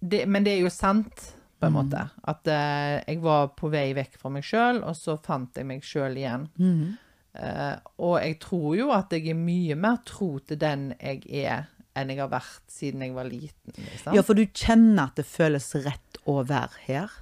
[0.00, 1.30] det, Men det er jo sant,
[1.62, 2.02] på en måte.
[2.26, 5.86] At uh, jeg var på vei vekk fra meg sjøl, og så fant jeg meg
[5.86, 6.48] sjøl igjen.
[6.58, 6.96] Mm.
[7.38, 11.70] Uh, og jeg tror jo at jeg er mye mer tro til den jeg er,
[11.96, 13.76] enn jeg har vært siden jeg var liten.
[13.78, 14.16] Liksom.
[14.16, 17.14] ja, for du kjenner at det føles rett å være her,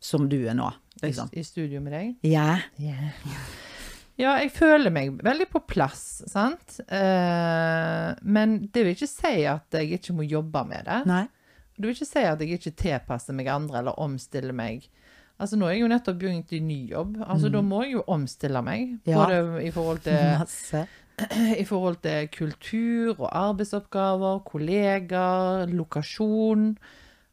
[0.00, 0.70] som du er nå.
[1.02, 1.30] Liksom.
[1.32, 2.12] I studio med deg.
[2.26, 2.56] Ja.
[4.16, 6.78] Ja, jeg føler meg veldig på plass, sant.
[6.88, 11.02] Eh, men det vil ikke si at jeg ikke må jobbe med det.
[11.08, 11.24] Nei.
[11.76, 14.86] Det vil ikke si at jeg ikke tilpasser meg andre eller omstiller meg.
[15.36, 17.18] Altså Nå er jeg jo nettopp begynt i ny jobb.
[17.20, 18.94] Altså Da må jeg jo omstille meg.
[18.94, 19.10] Mm.
[19.10, 19.18] Ja.
[19.20, 20.86] Både i forhold, til,
[21.62, 26.70] i forhold til kultur og arbeidsoppgaver, kollegaer, lokasjon.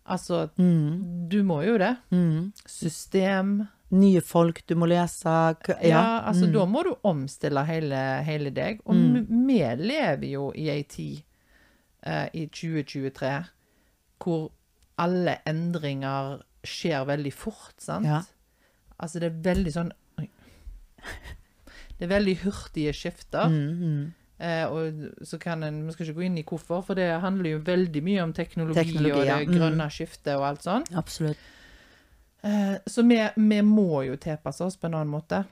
[0.05, 1.29] Altså, Mm.
[1.29, 1.95] du må jo det.
[2.11, 2.51] Mm.
[2.65, 3.67] System.
[3.91, 5.25] Nye folk du må lese.
[5.67, 6.21] Ja, Ja.
[6.27, 6.53] altså mm.
[6.53, 8.81] da må du omstille hele, hele deg.
[8.85, 9.27] Og Mm.
[9.47, 11.23] vi lever jo i ei tid
[12.05, 13.45] eh, i 2023
[14.19, 14.51] hvor
[14.97, 18.05] alle endringer skjer veldig fort, sant?
[18.05, 18.21] Ja.
[18.99, 19.91] Altså det er veldig sånn
[21.99, 23.47] Det er veldig hurtige skifter.
[23.47, 24.13] Mm, mm.
[24.67, 27.59] Og så kan en Vi skal ikke gå inn i hvorfor, for det handler jo
[27.63, 29.37] veldig mye om teknologi, Teknologi, og ja.
[29.39, 29.53] det Mm.
[29.57, 30.83] grønne skiftet og alt sånn.
[30.99, 31.37] Absolutt.
[32.43, 35.43] Eh, så vi, vi må jo tilpasse oss på en annen måte.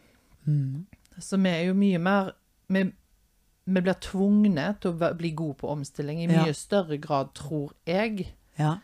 [0.48, 0.86] Mm.
[1.20, 2.34] Så vi er jo mye mer
[2.72, 2.84] Vi,
[3.68, 6.44] vi blir tvungne til å bli gode på omstilling i Ja.
[6.46, 8.78] mye større grad, tror jeg, Ja.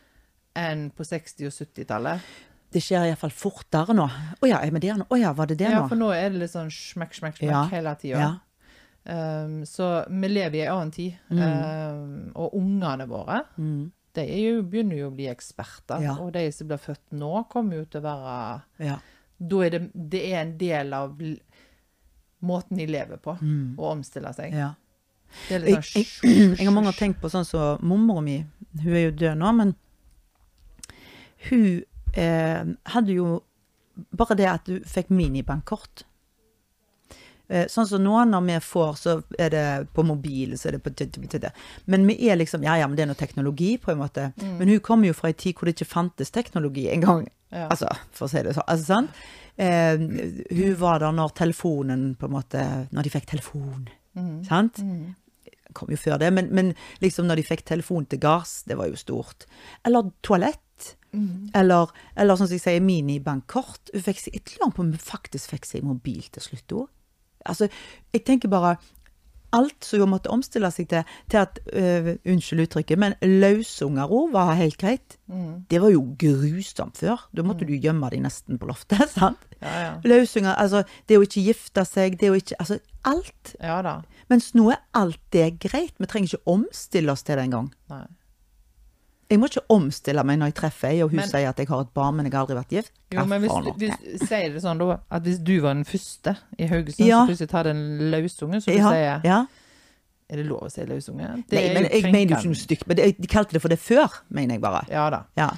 [0.56, 2.20] enn på 60- og 70-tallet.
[2.72, 4.10] Det skjer iallfall fortere nå.
[4.44, 5.06] Å ja, er vi der nå?
[5.10, 5.88] Å ja, var det det Ja, nå?
[5.90, 7.64] for nå er det litt sånn smekk, smekk, smekk Ja.
[7.72, 8.42] hele tida.
[9.08, 11.14] Um, så vi lever i en annen tid.
[11.32, 13.92] Um, og ungene våre Mm.
[14.18, 16.02] de jo, begynner jo å bli eksperter.
[16.04, 16.16] Ja.
[16.20, 18.98] Og de som blir født nå, kommer jo til å være ja.
[19.40, 21.14] Da er det, det er en del av
[22.42, 23.38] måten de lever på,
[23.78, 24.54] å omstille seg.
[24.58, 24.74] ja.
[25.50, 28.38] Det er Jeg, sånn jeg, jeg, jeg har mange tenkt på sånn som mormora mi.
[28.82, 29.74] Hun er jo død nå, men
[31.50, 33.44] hun eh, hadde jo
[34.18, 36.04] bare det at du fikk minibankkort.
[37.50, 40.84] Eh, sånn som nå når vi får, så er det på mobil, så er det
[40.84, 41.52] på
[41.86, 44.34] Men vi er liksom Ja, ja, men det er noe teknologi, på en måte.
[44.38, 47.28] Men hun kommer jo fra ei tid hvor det ikke fantes teknologi engang.
[47.50, 47.70] Ja.
[47.70, 48.68] Altså, for å si det sånn.
[48.68, 49.22] Altså, sant?
[49.58, 53.88] Eh, hun var der når telefonen, på en måte Når de fikk telefon.
[54.48, 54.82] Sant?
[55.78, 56.72] kom jo før det, men, men
[57.04, 59.46] liksom når de fikk telefon til gards, det var jo stort.
[59.86, 60.96] Eller toalett.
[61.58, 63.92] Eller, eller sånn som jeg sier, minibankkort.
[63.94, 66.88] Hun fikk seg på om hun faktisk fikk seg mobil til slutt òg.
[67.48, 67.70] Altså,
[68.14, 68.78] jeg tenker bare
[69.56, 74.34] Alt som hun måtte omstille seg til, til at øh, Unnskyld uttrykket, men løsunger òg
[74.34, 75.16] var helt greit.
[75.72, 77.24] Det var jo grusomt før.
[77.32, 79.08] Da måtte du gjemme deg nesten på loftet.
[79.16, 79.40] sant?
[79.62, 79.94] Ja, ja.
[80.04, 83.56] Løsunger, altså det å ikke gifte seg, det å ikke Altså alt.
[83.64, 84.02] ja da.
[84.28, 85.96] Mens nå er alt det greit.
[85.96, 87.72] Vi trenger ikke omstille oss til det engang.
[89.30, 91.68] Jeg må ikke omstille meg når jeg treffer ei, og hun Men- sier at jeg
[91.68, 92.92] har et barn, men jeg har aldri vært gift.
[93.12, 96.68] Jo, men hvis, hvis, sier det sånn da, at hvis du var den første i
[96.68, 97.20] Haugesund Ja.
[97.26, 99.46] som plutselig tar en løsunge, så du ja, sier ja.
[100.30, 101.28] Er det lov å si løsunge?
[101.52, 102.88] Nei, men jeg mener jo ikke noe stygt.
[102.88, 104.86] Men de kalte det for det før, mener jeg bare.
[104.90, 105.22] Ja da.
[105.38, 105.50] Ja.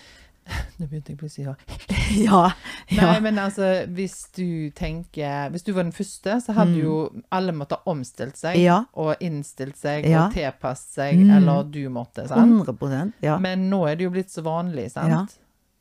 [0.80, 1.56] Nå begynte jeg plutselig å
[2.26, 2.42] Ja.
[2.98, 6.96] Nei, men altså, hvis du tenker Hvis du var den første, så hadde jo
[7.32, 8.64] alle måttet omstilt seg Mm.
[8.64, 8.78] Ja.
[8.96, 10.26] og innstilt seg Ja.
[10.28, 11.36] og tilpasset seg, Mm.
[11.38, 12.66] eller du måtte, sant?
[12.66, 13.38] 100 Ja.
[13.38, 15.10] Men nå er det jo blitt så vanlig, sant?
[15.12, 15.26] Ja.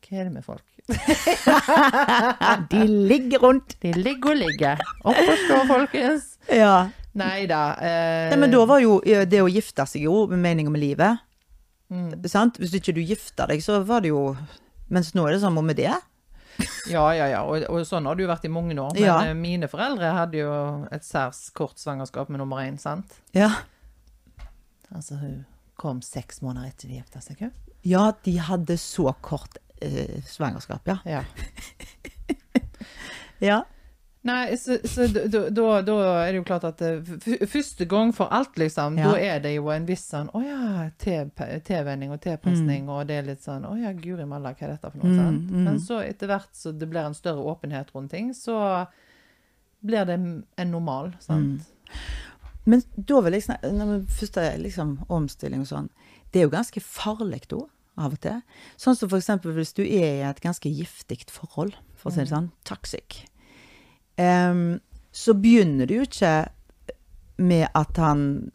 [0.08, 0.62] Hva er det med folk?
[2.70, 3.74] De ligger rundt.
[3.82, 4.80] De ligger og ligger.
[5.04, 6.28] Opp og stå, folkens.
[6.52, 6.88] Ja.
[7.18, 7.62] Nei da.
[7.82, 11.18] Eh, Nei, men da var jo det å gifte seg jo med meninga med livet.
[11.90, 12.10] Mm.
[12.28, 12.58] Sant?
[12.60, 14.36] Hvis ikke du gifta deg, så var det jo
[14.92, 15.90] Mens nå er det samme med det.
[16.90, 17.42] Ja, ja, ja.
[17.44, 18.92] Og, og sånn har det jo vært i mange år.
[18.96, 19.16] Men Ja.
[19.28, 20.52] eh, mine foreldre hadde jo
[20.90, 23.12] et særs kort svangerskap med nummer én, sant?
[23.36, 23.50] Ja.
[24.94, 25.44] Altså, hun
[25.76, 27.52] kom seks måneder etter de gifta seg, hun.
[27.84, 30.98] ja, de hadde så kort eh, svangerskap, ja.
[31.04, 31.24] Ja.
[33.40, 33.60] Ja.
[34.26, 35.66] Nei, så, så da- da,
[36.26, 39.12] er det jo klart at eh, første gang for alt, liksom, Ja.
[39.12, 43.28] da er det jo en viss sånn Å ja, tilvenning og tilpasning, og det er
[43.28, 45.12] litt sånn Å ja, guri malla, hva er dette for noe?
[45.12, 45.50] Mm, sant?
[45.52, 45.62] mm.
[45.68, 48.58] Men så etter hvert så det blir en større åpenhet rundt ting, så
[49.86, 51.62] blir det en normal, sant?
[52.68, 55.88] Men da vil jeg snakke Når vi først er liksom omstilling og sånn,
[56.32, 57.62] det er jo ganske farlig da,
[57.96, 58.42] av og til.
[58.76, 62.20] Sånn som for eksempel hvis du er i et ganske giftig forhold, for å si
[62.26, 63.22] det sånn, toxic.
[64.18, 64.80] Em,
[65.14, 66.32] så begynner det jo ikke
[67.38, 68.50] med at han,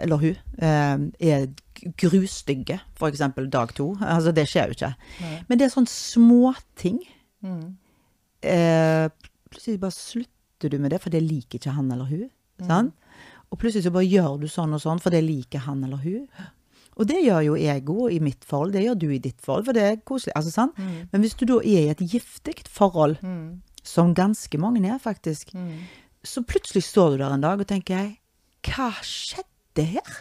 [0.00, 1.46] eller hun, em, er
[2.00, 3.90] grusstygge, eksempel dag to.
[4.00, 4.92] Altså, det skjer jo ikke.
[5.20, 5.38] Nei.
[5.48, 7.00] Men det er sånne småting.
[7.44, 7.76] Mm.
[8.44, 9.08] Eh,
[9.50, 12.28] plutselig bare slutter du med det, for det liker ikke han eller hun.
[12.64, 12.94] Sant?
[13.52, 16.24] Og plutselig så bare gjør du sånn og sånn, for det liker han eller hun.
[16.96, 19.66] Og det gjør jo jeg òg i mitt forhold, det gjør du i ditt forhold,
[19.66, 20.32] for det er koselig.
[20.38, 20.78] Altså, sant?
[20.78, 23.60] Men hvis du da er i et giftig forhold, Mm.
[23.84, 25.84] Som ganske mange er faktisk, Mm.
[26.24, 28.18] så plutselig står du der en dag og tenker jeg,
[28.64, 30.14] hva skjedde her?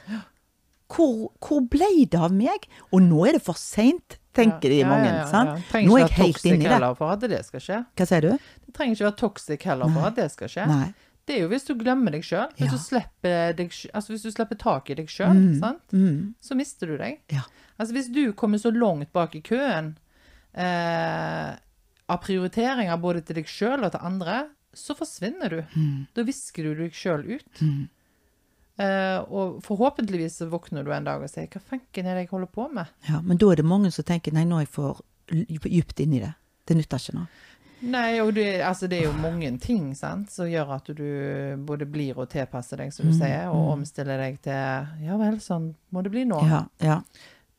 [0.93, 2.67] Hvor, hvor ble det av meg?
[2.91, 5.09] Og nå er det for seint, tenker de mange.
[5.31, 5.63] sant?
[5.71, 6.89] Trenger Nå er jeg helt inni det.
[6.99, 7.79] for at det skal skje.
[7.95, 8.29] Hva sier du?
[8.67, 10.67] Det trenger ikke være toxic heller for at det skal skje.
[10.69, 10.93] Nei.
[11.25, 12.49] Det er jo hvis du glemmer deg sjøl.
[12.59, 12.99] Hvis, Ja.
[13.95, 15.79] altså hvis du slipper tak i deg sjøl, mm.
[15.93, 16.33] Mm.
[16.41, 17.21] så mister du deg.
[17.31, 17.41] Ja.
[17.79, 19.95] Altså Hvis du kommer så langt bak i køen
[20.53, 21.55] eh,
[22.11, 25.59] av prioriteringer både til deg sjøl og til andre, så forsvinner du.
[25.75, 26.05] Mm.
[26.15, 27.61] Da visker du deg sjøl ut.
[28.81, 32.33] Eh, og forhåpentligvis så våkner du en dag og sier 'hva fanken er det jeg
[32.33, 32.87] holder på med'?
[33.09, 36.05] Ja, men da er det mange som tenker nei, nå er jeg for dypt i
[36.19, 36.33] det.
[36.65, 37.27] Det nytter ikke nå.
[37.83, 41.03] Nei, og det, altså det er jo mange ting sant, som gjør at du
[41.67, 45.39] både blir og tilpasser deg, Mm, som du sier, og omstiller deg til 'ja vel,
[45.39, 46.49] sånn må det bli nå'.
[46.49, 47.01] Ja, ja.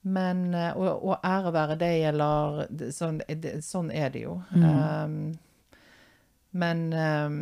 [0.05, 4.39] Men og, å, å ære være det, sånn, det, sånn er det jo.
[4.53, 4.65] Mm.
[4.69, 5.15] Um,
[6.55, 7.39] men um,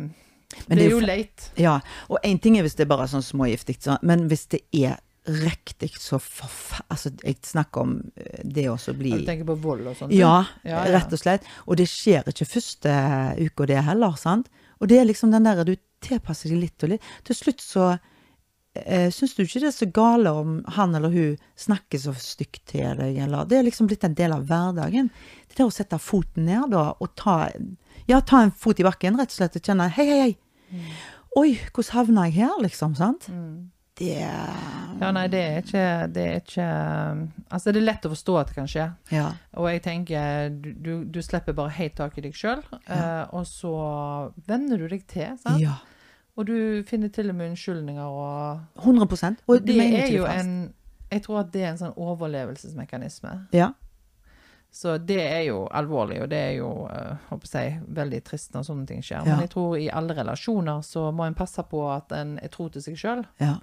[0.67, 1.49] Men det er jo leit.
[1.59, 4.63] Ja, og én ting er hvis det er bare sånn smågiftig, så, men hvis det
[4.71, 6.81] er riktig så forf...
[6.91, 10.13] Altså, jeg snakker om eh, det å bli Du tenker på vold og sånt?
[10.15, 10.97] Ja, Ja, ja.
[10.97, 11.47] rett og slett.
[11.65, 12.95] Og det skjer ikke første
[13.39, 14.51] uka, det heller, sant.
[14.81, 17.07] Og det er liksom den der du tilpasser deg litt og litt.
[17.23, 17.93] Til slutt så
[18.73, 22.63] eh, syns du ikke det er så gale om han eller hun snakker så stygt
[22.73, 25.11] til deg, eller Det er liksom blitt en del av hverdagen.
[25.47, 27.49] Det der å sette foten ned, da, og ta
[28.09, 30.33] Ja, ta en fot i bakken, rett og slett, og kjenne Hei, hei, hei.
[30.73, 30.89] Mm.
[31.37, 32.97] Oi, hvordan havna jeg her, liksom?
[32.97, 33.29] Sant?
[33.99, 36.67] Det Ja, nei, det er ikke Det er ikke
[37.53, 38.87] Altså, det er lett å forstå at det kan skje.
[39.13, 39.27] Ja.
[39.61, 43.73] Og jeg tenker, du, du, slipper bare helt tak i deg sjøl, eh, og så
[44.49, 45.61] venner du deg til, sant?
[45.61, 45.77] ja.
[46.37, 50.73] Og du finner til og med unnskyldninger og 100 Og Det er jo en
[51.11, 53.47] Jeg tror at det er en sånn overlevelsesmekanisme.
[53.53, 53.71] Ja.
[54.73, 58.63] Så det er jo alvorlig, og det er jo eh, håper jeg, veldig trist når
[58.65, 59.19] sånne ting skjer.
[59.21, 59.35] Ja.
[59.35, 62.65] Men jeg tror i alle relasjoner så må en passe på at en er tro
[62.73, 63.23] til seg sjøl.
[63.43, 63.59] ja.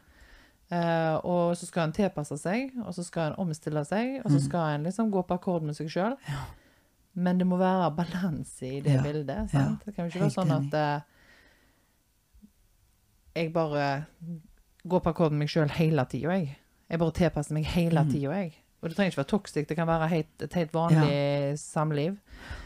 [0.70, 4.22] Eh, og så skal en tilpasse seg, og så skal en omstille seg, Mm.
[4.24, 6.14] og så skal en liksom gå på akkord med seg sjøl.
[7.16, 9.02] Men det må være balanse i det Ja.
[9.02, 9.50] bildet.
[9.52, 9.64] Ja.
[9.64, 9.84] Sant?
[9.84, 11.00] Det kan jo ikke være sånn at eh,
[13.36, 14.06] jeg bare
[14.88, 16.56] går på akkord med meg sjøl hele tida, jeg.
[16.90, 18.10] Jeg bare tilpasser meg hele Mm.
[18.12, 18.54] tida, jeg.
[18.82, 22.14] Og det trenger ikke være toxic, det kan være helt, et helt vanlig samliv.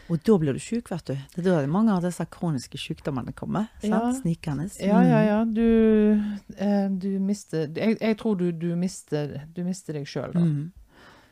[0.09, 1.13] Og da blir du sjuk, vet du.
[1.35, 3.67] Det er da mange av disse kroniske sykdommene kommer.
[3.83, 3.99] Ja.
[4.15, 4.69] Snikende.
[4.79, 5.41] Ja, ja, ja.
[5.43, 6.21] Du,
[6.57, 10.39] eh, du mister jeg, jeg tror du, du mister, du mister deg sjøl, da.
[10.39, 10.71] Mm.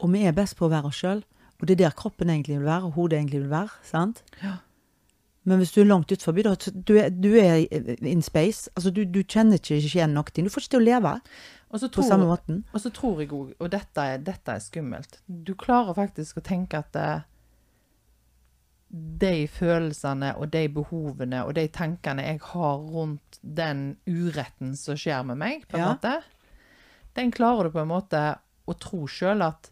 [0.02, 1.24] Og vi er best på å være oss sjøl.
[1.62, 3.69] Og det er der kroppen egentlig vil være, og hodet egentlig vil være.
[3.88, 4.22] sant?
[4.43, 4.58] Ja.
[5.45, 7.65] Men hvis du er langt ut forbi, da, du er, du er
[8.08, 8.69] in space.
[8.77, 10.23] Altså, du, du kjenner ikke igjen noe.
[10.32, 11.12] Du får ikke til å leve
[11.73, 12.62] tror, på samme måten.
[12.71, 16.43] og så tror jeg òg, og dette er, dette er skummelt Du klarer faktisk å
[16.45, 17.23] tenke at eh,
[19.23, 25.25] de følelsene og de behovene og de tankene jeg har rundt den uretten som skjer
[25.25, 25.93] med meg, på en Ja.
[25.95, 26.21] måte,
[27.17, 28.21] den klarer du på en måte
[28.69, 29.71] å tro sjøl at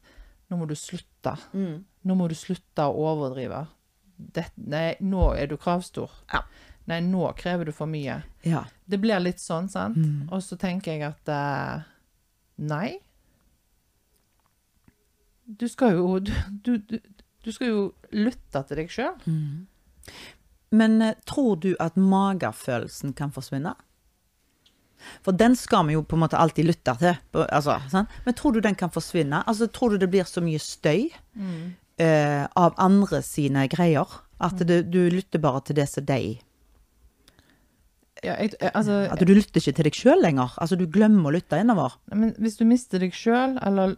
[0.49, 1.37] nå må du slutte.
[1.53, 1.85] Mm.
[2.03, 3.67] Nå må du slutte å overdrive.
[4.35, 6.11] Det, nei, nå er du kravstor.
[6.33, 6.43] Ja.
[6.89, 8.21] Nei, nå krever du for mye.
[8.47, 8.65] Ja.
[8.89, 9.99] Det blir litt sånn, sant?
[9.99, 10.27] Mm.
[10.33, 11.83] Og så tenker jeg at uh,
[12.67, 12.97] nei.
[15.45, 16.31] Du skal jo du,
[16.63, 16.97] du,
[17.43, 19.15] du, skal jo lytte til deg sjøl.
[20.71, 23.75] Men uh, tror du at magefølelsen kan forsvinne?
[25.25, 27.15] For den skal vi jo på en måte alltid lytte til.
[27.47, 27.79] Altså?
[28.25, 29.43] Men tror du den kan forsvinne?
[29.49, 31.09] Altså, tror du det blir så mye støy
[32.01, 34.09] eh, av andre sine greier?
[34.41, 36.39] At det, du lytter bare til det som de
[38.23, 40.51] Ja, jeg, jeg- altså, At du lytter ikke til deg sjøl lenger?
[40.61, 41.95] Altså, du glemmer å lytte innover?
[42.13, 43.95] men hvis du mister deg sjøl, eller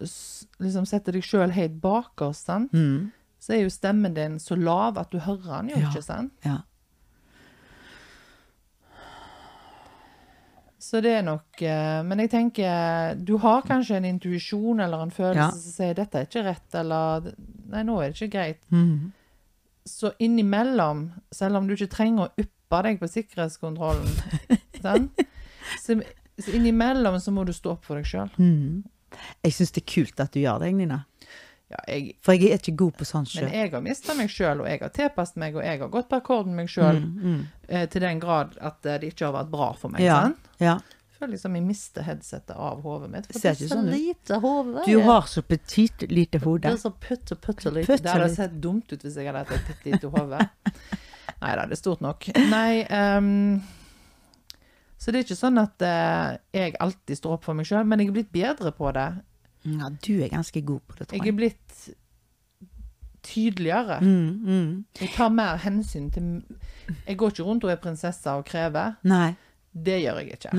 [0.64, 2.48] liksom setter deg sjøl helt bakerst?
[2.72, 3.12] Mm.
[3.44, 5.90] så er jo stemmen din så lav at du hører den jo Ja.
[5.90, 6.32] ikke, sant?
[6.46, 6.60] Ja.
[10.84, 15.14] Så det er nok eh, Men jeg tenker Du har kanskje en intuisjon eller en
[15.16, 15.52] følelse Ja.
[15.52, 17.30] som sier 'dette er ikke rett', eller
[17.72, 18.66] 'nei, nå er det ikke greit'.
[18.72, 19.12] Mm.
[19.86, 24.08] Så innimellom, selv om du ikke trenger å yppe deg på sikkerhetskontrollen,
[24.84, 25.10] sånn,
[25.80, 25.96] Så,
[26.40, 28.30] så innimellom så må du stå opp for deg sjøl.
[28.38, 28.84] Mm.
[29.44, 31.06] Jeg syns det er kult at du gjør det, Nina.
[31.72, 34.62] Ja, jeg, For jeg er ikke god på sånn men jeg har mista meg sjøl,
[34.62, 37.40] og jeg har tilpasset meg, og jeg har gått på akkord med meg sjøl Mm,
[37.68, 40.04] eh, til den grad at eh, det ikke har vært bra for meg.
[40.04, 40.20] Ja.
[40.28, 40.52] sant?
[40.62, 40.76] ja.
[41.18, 43.28] Føler liksom jeg mister headsetet av hodet mitt.
[43.32, 44.84] For Ser det er så sånn lite hode.
[44.86, 46.68] Du har så petit lite hode.
[46.68, 47.88] Det er så putte, putte lite.
[47.88, 50.42] Putte Det hadde sett dumt ut hvis jeg hadde hatt et bitte lite hode.
[51.44, 52.28] Nei da, det er stort nok.
[52.52, 52.84] Nei
[53.18, 53.62] um,
[55.00, 58.04] Så det er ikke sånn at uh, jeg alltid står opp for meg sjøl, men
[58.04, 59.08] jeg er blitt bedre på det.
[59.66, 61.34] Ja, du er ganske god på det, tror Jeg jeg.
[61.34, 61.90] er blitt
[63.24, 64.00] tydeligere.
[64.02, 64.86] Mm, mm.
[65.00, 66.44] Jeg tar mer hensyn til
[67.08, 68.98] Jeg går ikke rundt og er prinsesse og krever.
[69.08, 69.34] Nei.
[69.74, 70.52] Det gjør jeg ikke.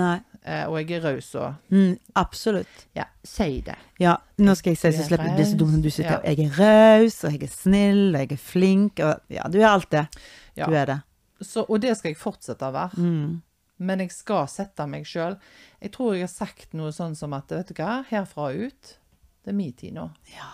[0.44, 2.86] Eh, og jeg er raus og Mm, absolutt.
[2.96, 3.76] Ja, si det.
[4.00, 6.20] Ja, nå skal jeg si så er slipper det så dumt når du sitter Ja.
[6.24, 6.34] her.
[6.34, 9.68] Jeg er raus, og jeg er snill, og jeg er flink, og ja, du er
[9.68, 10.06] alt det.
[10.56, 10.66] Ja.
[10.66, 11.00] Du er det.
[11.42, 12.96] Så, og det skal jeg fortsette å være.
[12.96, 13.42] Mm.
[13.78, 15.34] Men jeg skal sette meg sjøl.
[15.82, 18.92] Jeg tror jeg har sagt noe sånn som at vet du hva, herfra og ut,
[19.44, 20.06] det er min tid nå.
[20.34, 20.50] Ja.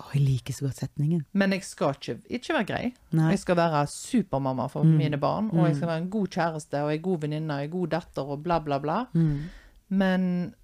[0.00, 1.24] Å, jeg liker så godt setningen.
[1.36, 2.84] Men jeg skal ikke, ikke være grei.
[3.12, 3.32] Nei.
[3.34, 4.94] Jeg skal være supermamma for Mm.
[4.96, 7.74] mine barn, og jeg skal være en god kjæreste og en god venninne og en
[7.74, 9.00] god datter og bla, bla, bla.
[9.12, 9.50] Mm.
[9.90, 10.54] Men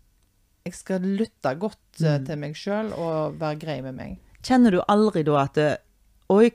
[0.65, 2.25] jeg skal lytte godt mm.
[2.27, 4.17] til meg sjøl og være grei med meg.
[4.43, 5.69] Kjenner du aldri da at det,
[6.29, 6.51] Oi,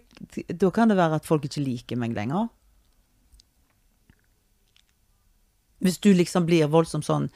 [0.54, 2.48] da kan det være at folk ikke liker meg lenger?
[5.84, 7.30] Hvis du liksom blir voldsomt sånn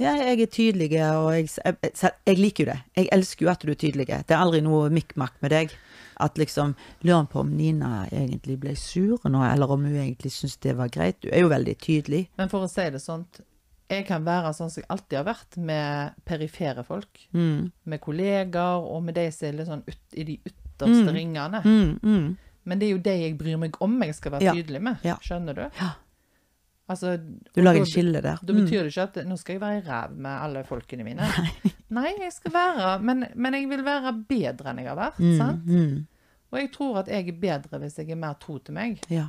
[0.00, 1.92] Ja, jeg er tydelig, og jeg, jeg,
[2.24, 2.78] jeg, liker jo det.
[2.96, 4.06] Jeg elsker jo at du er tydelig.
[4.08, 5.74] Det er aldri noe mikk-makk med deg.
[6.20, 6.72] At liksom
[7.04, 10.88] Lurer på om Nina egentlig ble sur nå, eller om hun egentlig syntes det var
[10.88, 11.20] greit.
[11.20, 12.22] Du er jo veldig tydelig.
[12.40, 13.42] Men for å si det sånt,
[13.90, 17.24] jeg kan være sånn som jeg alltid har vært med perifere folk.
[17.34, 17.70] Mm.
[17.90, 21.60] Med kollegaer, og med de som er litt sånn ut, i de ytterste ringene.
[21.64, 22.28] Mm, mm.
[22.70, 24.54] Men det er jo de jeg bryr meg om jeg skal være Ja.
[24.54, 25.02] tydelig med.
[25.26, 25.64] Skjønner du?
[25.80, 25.90] Ja.
[26.90, 27.12] Altså,
[27.54, 28.40] Du lager et skille der.
[28.42, 28.64] Da Mm.
[28.64, 31.28] betyr det ikke at nå skal jeg være i ræv med alle folkene mine.
[31.98, 35.20] Nei, jeg skal være men, men jeg vil være bedre enn jeg har vært.
[35.22, 35.66] Mm, Sant?
[35.66, 36.06] mm.
[36.50, 38.98] Og jeg tror at jeg er bedre hvis jeg er mer tro til meg.
[39.08, 39.28] Ja.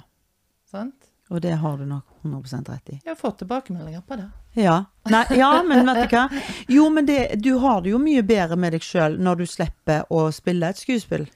[0.72, 1.12] Sant?
[1.32, 2.96] Og det har du nok 100% rett i.
[3.06, 4.26] Jeg har fått tilbakemeldinger på det.
[4.60, 4.80] Ja.
[5.08, 6.26] Nei, ja, men vet du hva?
[6.76, 10.04] Jo, men det, du har det jo mye bedre med deg sjøl når du slipper
[10.12, 11.28] å spille et skuespill.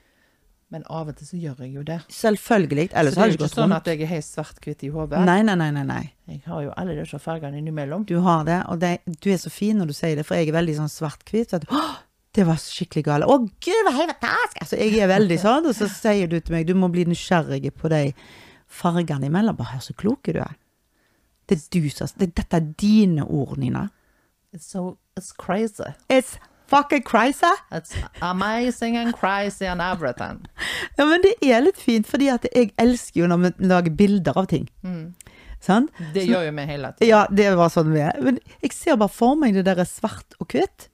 [0.74, 2.00] Men av og til så gjør jeg jo det.
[2.10, 2.88] Selvfølgelig.
[2.90, 3.76] Så det er jo det ikke sånn rundt.
[3.76, 5.20] at jeg er helt svart-hvitt i hodet.
[5.28, 5.84] Nei, nei, nei, nei.
[5.86, 6.00] nei.
[6.26, 8.02] Jeg har jo alle disse fargene innimellom.
[8.08, 10.50] Du har det, og det, du er så fin når du sier det, for jeg
[10.50, 11.54] er veldig sånn svart-hvit.
[11.54, 11.62] så
[12.34, 13.28] Det var skikkelig gale.
[13.30, 14.58] Å, gud, hva helt fantastisk!
[14.64, 17.70] Altså, jeg er veldig sånn, og så sier du til meg du må bli nysgjerrig
[17.78, 18.02] på de
[18.66, 19.56] fargene imellom.
[19.56, 20.58] Bare hør så klok du er.
[21.46, 23.86] Det er du som det, Dette er dine ord, Nina.
[24.50, 25.94] It's so it's crazy.
[26.10, 27.52] It's fucking crazy.
[27.72, 30.46] It's amazing and crazy and everything.
[30.96, 34.38] Ja, men det er litt fint, fordi at jeg elsker jo når vi lager bilder
[34.38, 34.68] av ting.
[35.62, 35.90] Sant?
[36.14, 37.08] Det gjør jo vi hele tiden.
[37.08, 38.18] Ja, det var sånn vi er.
[38.22, 40.90] Men jeg ser bare for meg det der svart og hvitt.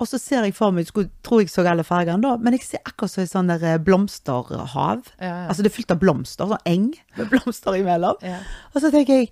[0.00, 2.64] Og så ser jeg for meg, skulle, tror jeg så alle fargene da, men jeg
[2.64, 5.02] ser akkurat som et sånn eh, blomsterhav.
[5.20, 5.34] Ja, ja.
[5.50, 6.86] Altså det er fylt av blomster, sånn eng
[7.18, 8.16] med blomster imellom.
[8.24, 8.38] Ja.
[8.72, 9.28] Og så tenker jeg,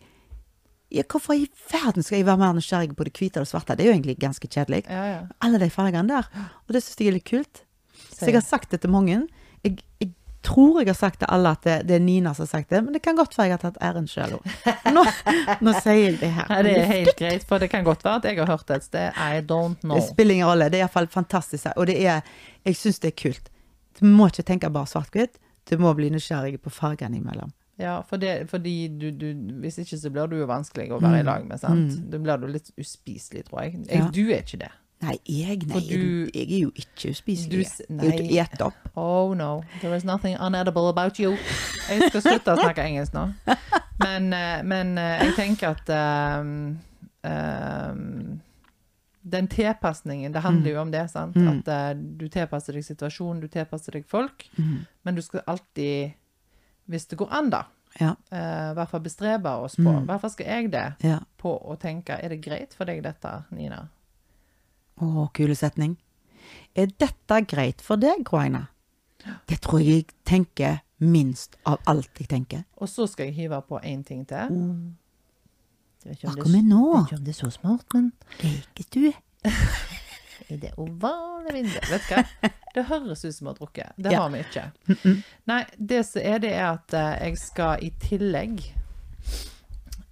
[0.91, 3.77] ja, hvorfor i verden skal jeg være mer nysgjerrig på det hvite og det svarte?
[3.77, 4.85] Det er jo egentlig ganske kjedelig.
[4.89, 5.19] Ja, ja.
[5.45, 6.31] Alle de fargene der.
[6.67, 7.65] Og det synes jeg er litt kult.
[8.09, 9.19] Så jeg har sagt det til mange.
[9.67, 10.13] Jeg, jeg
[10.47, 12.81] tror jeg har sagt til alle at det, det er Nina som har sagt det,
[12.85, 14.47] men det kan godt være jeg har tatt æren sjøl òg.
[14.95, 15.05] Nå,
[15.67, 16.49] nå sier jeg det her.
[16.49, 18.81] Ja, det er helt greit, for det kan godt være at jeg har hørt det
[18.81, 19.19] et sted.
[19.19, 19.99] I don't know.
[19.99, 20.71] Det spiller ingen rolle.
[20.73, 21.69] Det er iallfall fantastisk.
[21.77, 22.23] Og det er
[22.65, 23.53] Jeg syns det er kult.
[24.01, 25.37] Du må ikke tenke bare svart-hvitt.
[25.69, 27.53] Du må bli nysgjerrig på fargene imellom.
[27.79, 29.29] Ja, for det, fordi du, du
[29.63, 31.95] Hvis ikke så blir du jo vanskelig å være i lag med, sant.
[32.11, 33.85] Da blir du litt uspiselig, tror jeg.
[33.87, 34.09] jeg Ja.
[34.11, 34.71] Du er ikke det.
[35.01, 37.69] Nei, jeg, nei, du- jeg er jo ikke uspiselig.
[37.87, 38.75] Du ete opp.
[38.99, 41.37] Oh no, there is nothing unedible about you.
[41.89, 43.29] Jeg skal slutte å snakke engelsk nå.
[44.03, 45.89] Men, eh, men eh, jeg tenker at
[46.43, 46.79] um,
[47.23, 48.41] um,
[49.23, 51.37] den tilpasningen, det handler jo om det, sant.
[51.37, 54.47] At uh, du tilpasser deg situasjonen, du tilpasser deg folk.
[55.05, 56.18] Men du skal alltid,
[56.89, 57.67] hvis det går an, da,
[57.99, 58.13] Ja.
[58.31, 61.17] Uh, i hvert fall bestrebe oss på, i hvert fall skal jeg det, ja.
[61.41, 63.81] på å tenke, er det greit for deg dette, Nina?
[65.03, 65.97] Å, kule setning.
[66.79, 68.67] Er dette greit for deg, Groina?
[69.49, 72.65] Det tror jeg jeg tenker minst av alt jeg tenker.
[72.79, 74.53] Og så skal jeg hive på en ting til.
[74.53, 74.97] Mm.
[76.23, 76.83] Hva kommer nå?
[76.95, 78.13] vet ikke om det er så smart, men
[78.43, 79.09] Leker du?
[80.49, 82.53] i det ovale vinduet Vet du hva?
[82.75, 83.93] Det høres ut som vi har drukket.
[83.97, 84.21] Det Ja.
[84.23, 85.23] har vi ikke.
[85.51, 88.61] Nei, det som er, det er at eh, jeg skal i tillegg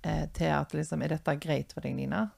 [0.03, 2.29] eh, til at liksom Er dette greit for deg, Nina?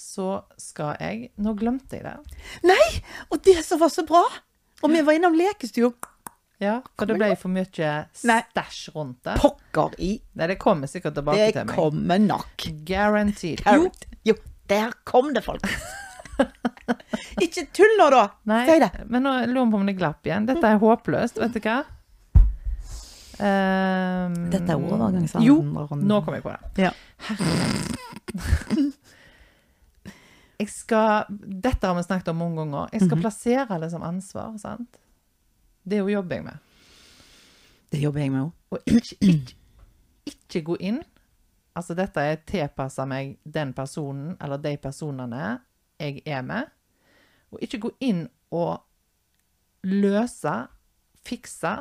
[0.00, 2.16] Så skal jeg Nå glemte jeg det.
[2.64, 3.02] Nei!
[3.30, 4.24] Og det som var så bra!
[4.82, 5.92] Og vi var innom lekestua.
[6.60, 7.64] Ja, for det ble for mye
[8.16, 9.34] stæsj rundt det.
[9.40, 10.14] Pokker i.
[10.36, 11.72] Nei, det kommer sikkert tilbake Det til meg.
[11.72, 12.64] Det kommer nok.
[12.88, 13.62] Guaranteed.
[13.64, 13.90] Jo,
[14.28, 14.34] Jo,
[14.68, 15.64] der kom det, folk.
[17.44, 18.24] Ikke tull nå, da!
[18.50, 18.90] Nei, Si det.
[19.08, 20.46] men nå lurer jeg på om det glapp igjen.
[20.48, 21.78] Dette er håpløst, vet du hva?
[23.40, 25.46] Um, Dette er overgangsalderen.
[25.46, 26.88] Jo, nå kom jeg på det.
[26.88, 26.92] Ja.
[30.60, 32.90] Jeg skal, dette har vi snakket om mange ganger.
[32.92, 33.22] Jeg skal Mhm.
[33.24, 34.98] plassere det som ansvar, sant?
[35.88, 36.58] Det er jo jobber jeg med.
[37.90, 38.52] Det jobber jeg med òg.
[38.70, 39.54] Og ikke, ikke,
[40.26, 41.00] ikke gå inn.
[41.74, 45.60] Altså dette er tilpassa meg den personen eller de personene
[45.98, 46.68] jeg er med.
[47.52, 48.24] Og ikke gå inn
[48.54, 48.80] og
[49.86, 50.52] løse,
[51.24, 51.72] fikse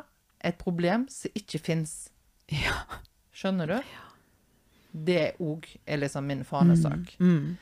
[0.45, 2.09] et problem som ikke fins.
[2.49, 2.76] Ja.
[3.36, 3.80] Skjønner du?
[4.91, 7.13] Det òg er liksom min fanesak.
[7.20, 7.57] Mm.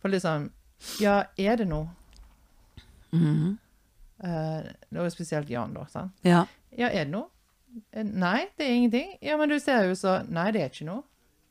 [0.00, 0.50] For liksom
[1.00, 1.88] Ja, er det noe?
[3.12, 3.58] Mm.
[4.24, 5.84] Uh, det var spesielt Jan, da.
[5.92, 6.12] sant?
[6.26, 6.44] Ja.
[6.76, 7.28] Ja, er det noe?
[7.92, 9.14] Eh, Nei, det er ingenting.
[9.22, 11.02] Ja, men du ser jo så Nei, det er ikke noe.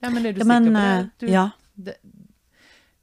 [0.03, 1.11] Ja, men er du ja men sikker på eh, det?
[1.19, 1.45] Du, Ja.
[1.75, 1.95] det?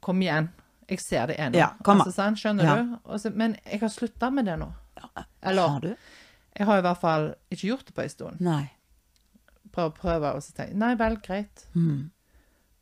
[0.01, 0.49] Kom igjen.
[0.91, 1.55] Jeg ser det ennå.
[1.61, 2.75] Ja, altså, sånn, Skjønner Ja.
[2.83, 2.97] du?
[3.15, 4.67] Også, men jeg har slutta med det nå.
[5.41, 5.93] Eller Har du?
[6.57, 8.41] jeg har i hvert fall ikke gjort det på en stund.
[8.43, 8.65] Nei.
[9.71, 11.63] Prøv, prøve, så tenke Nei vel, greit.
[11.73, 12.09] Mm.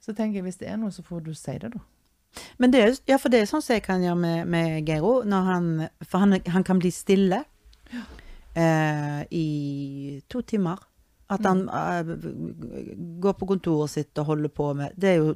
[0.02, 1.80] Så tenker jeg hvis det er noe, så får du si det, da.
[2.58, 5.22] Men det er, ja, for det er sånn som jeg kan gjøre med, med Geiro.
[5.30, 7.44] Han, for han, han kan bli stille
[8.56, 10.78] eh, i to timer.
[11.30, 12.10] At han uh,
[13.22, 15.36] går på kontoret sitt og holder på med Det er jo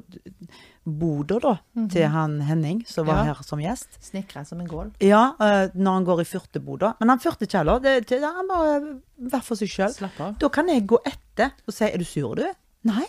[0.84, 1.52] boder, da,
[1.88, 3.32] til han Henning, som var Ja.
[3.32, 3.96] her som gjest.
[4.02, 4.90] Snekra som en gål.
[5.00, 6.94] Ja, uh, når han går i furteboda.
[7.00, 7.78] Men han fyrter ikke heller.
[7.80, 8.80] Det, det, han bare
[9.16, 9.94] være for seg sjøl.
[10.40, 12.52] Da kan jeg gå etter og si 'er du sur, du?'
[12.84, 13.06] Nei.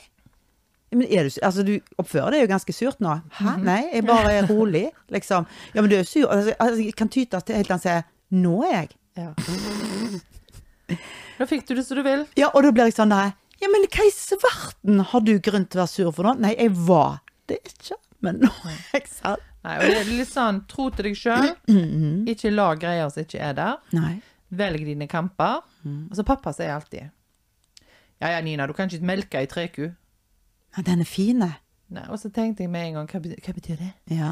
[0.91, 1.29] Men er du?
[1.43, 3.17] Altså, du oppfører deg jo ganske surt nå.
[3.41, 3.57] Hæ?
[3.59, 5.45] Nei, jeg bare er rolig, liksom.
[5.73, 6.29] Ja, men du er sur.
[6.31, 8.95] Altså, altså, jeg kan tyte til helt til han sier 'nå er jeg'.
[9.17, 9.33] Ja.
[11.39, 12.25] Da fikk du det som du vil.
[12.39, 15.65] Ja, og da blir jeg sånn der Ja, men hva i svarten har du grunn
[15.65, 16.35] til å være sur for nå?
[16.43, 17.19] Nei, jeg var
[17.49, 19.43] det ikke, men nå er jeg sant.
[19.65, 21.47] Nei, og det er litt sånn tro til deg sjøl.
[22.31, 23.79] Ikke la greier som ikke er der.
[23.97, 24.15] Nei.
[24.53, 25.63] Velg dine kamper.
[25.85, 27.09] Altså, pappa sier alltid
[28.21, 29.87] Ja ja, Nina, du kan ikke melke ei treku.
[30.77, 31.41] Ja, den er fin.
[31.41, 33.89] Nei, og så tenkte jeg med en gang, hva betyr, hva betyr det?
[34.13, 34.31] Ja.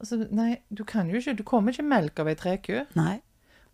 [0.00, 2.80] Og så, nei, du kan jo ikke, du kommer ikke melk av ei treku.
[2.98, 3.20] Nei.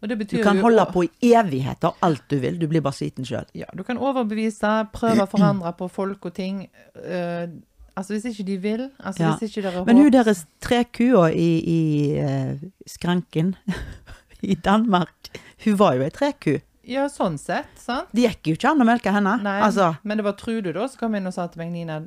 [0.06, 2.58] Du kan holde på i evigheter, alt du vil.
[2.60, 3.46] Du blir bare sliten sjøl.
[3.56, 6.66] Ja, du kan overbevise, prøve å forandre på folk og ting.
[6.96, 7.48] Uh,
[7.96, 8.84] altså, hvis ikke de vil.
[9.00, 9.34] Altså, Ja.
[9.34, 11.80] hvis ikke dere Men hun deres trekua i, i
[12.20, 13.54] uh, skranken
[14.42, 15.32] i Danmark,
[15.64, 16.58] hun var jo ei treku.
[16.86, 18.12] Ja, sånn sett, sant?
[18.14, 19.34] Det gikk jo ikke an å melke henne.
[19.42, 21.98] Nei, Altså, men det var Trude da som kom inn og sa til meg, Nina,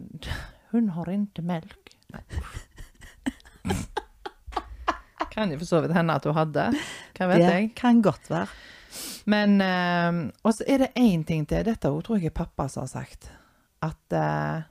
[0.71, 1.95] hun har ikke melk.
[5.33, 6.65] Kan jo for så vidt hende at hun hadde.
[7.17, 7.69] Hva vet det jeg.
[7.75, 8.47] kan godt være.
[9.29, 11.63] Men eh, Og så er det én ting til.
[11.67, 13.29] Dette hun tror jeg er pappa som har sagt.
[13.85, 14.63] At eh,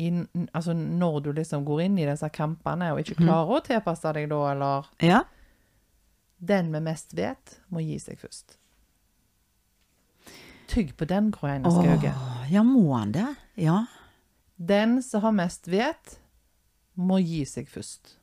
[0.00, 0.08] i,
[0.54, 4.30] altså når du liksom går inn i disse kampene og ikke klarer å tilpasse deg
[4.32, 5.22] da, eller Ja.
[6.42, 8.56] Den med mest vet, må gi seg først.
[10.72, 12.10] Tygg på den, Gro Einar Skauge.
[12.16, 13.28] Åh, ja, må han det?
[13.60, 13.84] Ja.
[14.56, 16.16] Den som har mest vet,
[16.96, 18.16] må gi seg først.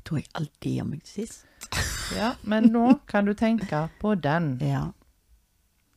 [0.00, 1.46] Jeg tror jeg alltid gir meg til sist.
[2.10, 4.56] Ja, men nå kan du tenke på den.
[4.66, 4.88] Ja.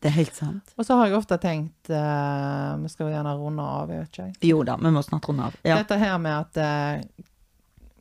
[0.03, 0.73] Det er helt sant.
[0.77, 4.11] Og så har jeg ofte tenkt uh, Vi skal jo gjerne runde av, jeg vet
[4.11, 4.25] ikke.
[4.27, 4.51] jeg.
[4.51, 5.55] Jo da, vi må snart runde av.
[5.65, 5.77] Ja.
[5.79, 7.23] Dette her med at uh,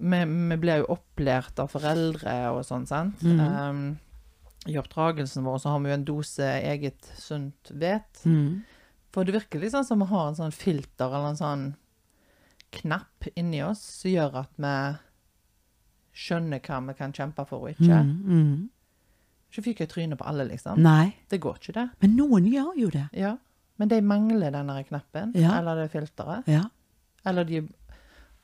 [0.03, 3.23] vi, vi blir jo opplært av foreldre og sånn, sant.
[3.23, 3.47] Mhm.
[3.47, 3.85] Um,
[4.69, 8.27] I oppdragelsen vår så har vi jo en dose eget sunt vet.
[8.29, 8.61] Mm.
[9.15, 11.65] For det virker litt sånn som vi har en sånn filter eller en sånn
[12.73, 14.75] knapp inni oss som gjør at vi
[16.15, 18.03] skjønner hva vi kan kjempe for og ikke.
[18.03, 18.69] Mm, mm.
[19.53, 20.79] Så fikk jeg trynet på alle, liksom.
[20.81, 21.89] Nei, Det går ikke, det.
[22.01, 23.09] men noen gjør jo det.
[23.13, 23.37] Ja.
[23.79, 25.59] Men de mangler denne knappen, Ja.
[25.59, 26.47] eller det filteret.
[26.47, 26.63] Ja.
[27.27, 27.69] Eller de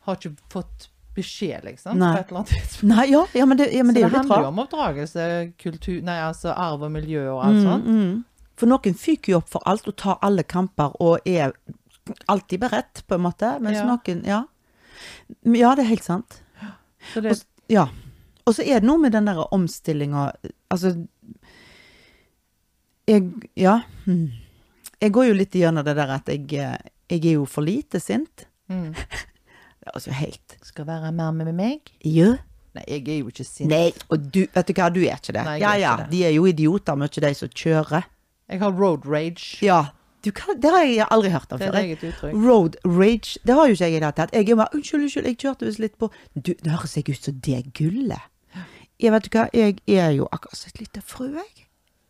[0.00, 2.12] har ikke fått beskjed, liksom, Nei.
[2.14, 2.88] på et eller annet tidspunkt.
[2.96, 5.52] Nei, ja, ja, men det, ja, men Så det det er handler jo om oppdragelse,
[5.58, 7.84] kultur, nei, altså arv og miljø og alt Mm, sånt.
[7.86, 8.24] mm.
[8.56, 11.52] For noen fyker jo opp for alt og tar alle kamper og er
[12.28, 13.60] alltid beredt, på en måte.
[13.60, 13.84] Mens Ja.
[13.86, 14.44] noen Ja.
[15.44, 16.40] Ja, det er helt sant.
[17.14, 17.38] Så det, Og,
[17.68, 17.88] ja.
[18.48, 20.30] Og så er det noe med den der omstillinga
[20.72, 20.94] Altså
[23.08, 23.80] Jeg Ja.
[24.06, 24.30] hmm.
[25.00, 28.00] Jeg går jo litt gjennom det der at jeg, eh, jeg er jo for lite
[28.00, 28.46] sint.
[28.68, 28.94] mm,
[29.94, 31.92] altså helt skal være mer med meg.
[32.02, 32.34] Ja.
[32.74, 33.70] Nei, jeg er jo ikke sint.
[33.70, 35.44] Nei, og du, vet du hva, du er ikke det.
[35.46, 36.10] Nei, ja ja, ikke det.
[36.16, 38.08] de er jo idioter, mye de som kjører.
[38.48, 39.58] Jeg har road rage.
[39.64, 39.84] Ja.
[40.24, 41.78] Du, hva, det har jeg aldri hørt om Det er før.
[41.84, 42.34] eget uttrykk.
[42.46, 44.32] Road rage, det har jo ikke jeg i det hele tatt.
[44.34, 47.28] Jeg er bare, unnskyld, unnskyld, jeg kjørte visst litt på Du, det høres ikke ut
[47.28, 48.26] som det gullet.
[48.98, 51.64] Jeg vet du hva, jeg er jo akkurat som et lite frø, jeg.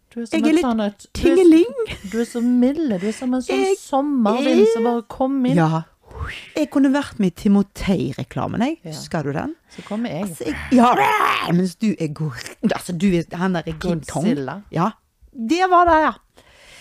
[0.08, 1.74] Du er Jeg er litt sånn et, du, er, Tingeling.
[2.12, 2.96] du er så milde.
[3.02, 5.58] Du er som en sånn Jeg sommervind som bare kom inn.
[5.60, 5.82] Ja.
[6.56, 8.78] Jeg kunne vært med i Timotei-reklamen, jeg.
[8.82, 8.94] Ja.
[8.94, 9.52] Husker du den?
[9.74, 10.24] Så kommer jeg.
[10.24, 12.40] Altså, jeg ja, mens du er god
[12.72, 14.32] Altså, du er Han derre er King Kong.
[14.74, 14.88] Ja.
[15.38, 16.12] Det var det, ja.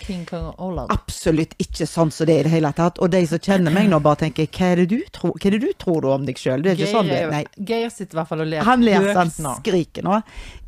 [0.08, 0.88] King Kong Olav.
[0.94, 2.96] Absolutt ikke sånn som det er i det hele tatt.
[3.04, 5.56] Og de som kjenner meg nå, bare tenker hva er det du tror, hva er
[5.58, 6.64] det du tror du om deg sjøl?
[6.64, 7.42] Det er ikke sånn det Geir, Nei.
[7.44, 9.30] er- Geir sitter i hvert fall og ler Han ler så han
[9.60, 10.22] skriker nå.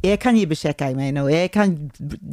[0.05, 1.76] Jeg kan gi beskjed hva jeg mener, og jeg kan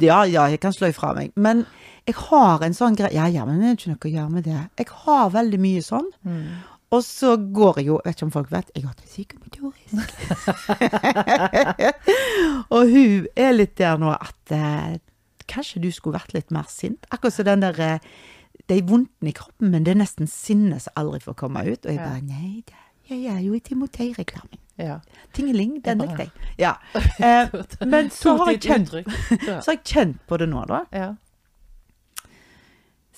[0.00, 1.32] Ja, ja, jeg kan slå ifra meg.
[1.36, 1.64] Men
[2.06, 4.44] jeg har en sånn greie Ja, ja, men det er ikke noe å gjøre med
[4.44, 4.60] det.
[4.84, 6.10] Jeg har veldig mye sånn.
[6.24, 6.44] Mm.
[6.90, 10.08] Og så går jeg jo Vet ikke om folk vet, jeg går til psykomotorisk.
[12.74, 14.96] og hun er litt der nå at eh,
[15.50, 17.08] kanskje du skulle vært litt mer sint.
[17.14, 18.10] Akkurat som den der eh,
[18.68, 21.86] Det er vondten i kroppen, men det er nesten sinnet som aldri får komme ut.
[21.86, 24.60] Og jeg bare Nei, det, jeg er jo i Timotei-reklamen.
[24.78, 24.98] Ja.
[25.34, 26.50] Tingeling, den likte jeg.
[26.58, 26.74] Ja.
[27.18, 27.48] Eh,
[27.86, 30.84] men så har jeg kjent så har jeg kjent på det nå, da.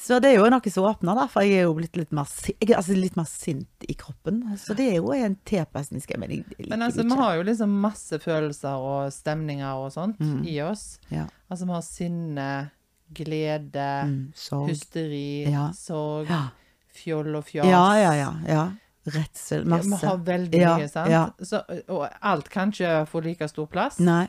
[0.01, 1.27] Så det er jo noe som åpner, da.
[1.29, 4.41] For jeg er jo blitt litt mer, jeg altså litt mer sint i kroppen.
[4.57, 6.01] Så det er jo en tilpasning.
[6.19, 10.47] Men Men altså, vi har jo liksom masse følelser og stemninger og sånt Mm.
[10.49, 10.99] i oss.
[11.11, 11.27] Ja.
[11.51, 12.71] Altså, vi har sinne,
[13.13, 14.33] glede, Mm,
[14.69, 15.71] hysteri, Ja.
[15.73, 16.49] sorg, Ja.
[16.95, 17.67] fjoll og fjas.
[17.67, 18.33] ja, ja, ja.
[18.49, 18.71] ja.
[19.07, 19.65] Redsel.
[19.69, 21.11] Ja, vi har veldig mye, sant?
[21.43, 23.99] Så, og alt kan ikke få like stor plass.
[23.99, 24.29] Nei.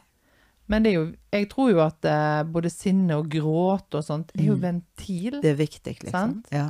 [0.72, 1.06] Men det jo,
[1.36, 5.42] jeg tror jo at eh, både sinne og gråt og sånt er jo ventil.
[5.44, 6.40] Det er viktig, liksom.
[6.56, 6.70] Ja.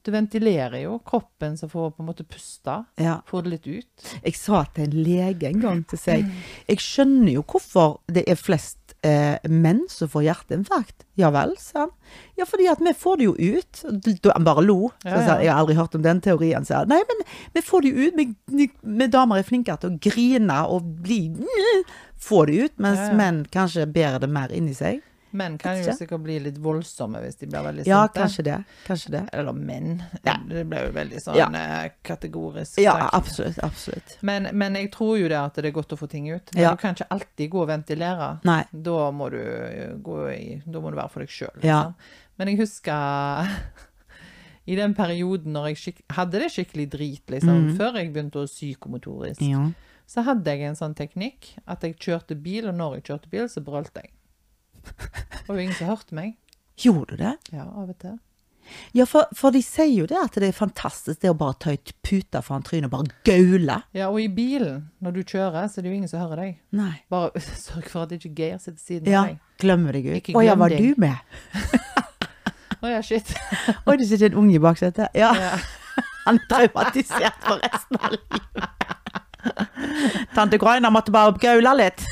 [0.00, 2.78] Du ventilerer jo kroppen som får på en måte puste.
[2.96, 3.18] ja.
[3.28, 4.04] Får det litt ut.
[4.24, 6.24] Jeg sa til en lege en gang til seg
[6.70, 11.04] Jeg skjønner jo hvorfor det er flest eh, menn som får hjerteinfarkt.
[11.20, 11.92] Ja vel, sa han.
[12.40, 13.82] Ja, fordi at vi får det jo ut.
[14.32, 14.78] Han bare lo.
[15.04, 15.36] Så Ja, ja.
[15.44, 16.64] jeg har aldri hørt om den teorien.
[16.64, 16.88] sa han.
[16.94, 17.20] Nei, men
[17.52, 18.24] vi får det jo ut.
[18.56, 18.70] Vi,
[19.04, 21.20] vi damer er flinkere til å grine og bli
[22.20, 23.14] Få det ut, mens Ja, ja.
[23.16, 25.00] menn kanskje bærer det mer inni seg.
[25.32, 28.18] Menn kan jo sikkert bli litt voldsomme hvis de blir veldig Ja, sinte.
[28.18, 28.56] kanskje det.
[28.88, 29.20] Kanskje det.
[29.32, 30.02] Eller menn.
[30.26, 30.34] Ja.
[30.48, 31.46] Det ble jo veldig sånn Ja.
[31.54, 32.78] eh, kategorisk.
[32.82, 33.14] Ja, sagt.
[33.14, 33.58] absolutt.
[33.62, 34.16] Absolutt.
[34.22, 36.50] Men, men jeg tror jo det at det er godt å få ting ut.
[36.52, 36.70] Men Ja.
[36.72, 38.40] du kan ikke alltid gå og ventilere.
[38.44, 38.64] Nei.
[38.72, 41.62] Da må du eh, gå i Da må du være for deg sjøl.
[41.62, 41.92] Ja.
[42.36, 43.46] Men jeg husker
[44.66, 49.40] i den perioden når jeg hadde det skikkelig drit, liksom, før jeg begynte å psykomotorisk,
[49.46, 49.70] Ja.
[50.10, 53.46] Så hadde jeg en sånn teknikk at jeg kjørte bil, og når jeg kjørte bil,
[53.52, 54.10] så brølte jeg.
[54.80, 56.32] Og det var ingen som hørte meg.
[56.80, 57.36] Gjorde du det?
[57.54, 58.16] Ja, av og til.
[58.94, 61.72] Ja, for, for de sier jo det at det er fantastisk det å bare ta
[61.74, 63.78] ut puta foran trynet og bare gaule.
[63.96, 66.58] Ja, og i bilen, når du kjører, så er det jo ingen som hører deg.
[66.78, 66.92] Nei.
[67.10, 69.40] Bare sørg for at det ikke Geir sitter siden Ja, av deg.
[69.62, 70.30] glemmer deg ut.
[70.38, 70.86] Å ja, var deg.
[70.86, 71.18] du med?
[72.80, 73.34] Å ja, shit.
[73.84, 75.10] Oi, det sitter en unge i baksetet.
[75.18, 75.50] Ja, Ja.
[76.24, 78.79] han er traumatisert for resten av livet.
[80.34, 82.04] Tante Groina måtte bare gaule litt.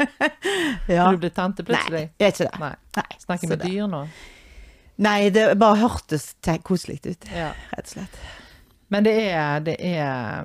[0.88, 1.10] ja.
[1.12, 2.08] Du ble tante plutselig.
[2.10, 2.60] Nei, jeg er ikke det.
[2.60, 2.74] Nei.
[2.96, 4.02] Nei, Snakker med det- dyr nå.
[5.00, 7.52] Nei, det bare hørtes koselig ut, Ja.
[7.72, 8.18] rett og slett.
[8.90, 10.44] Men det er, det er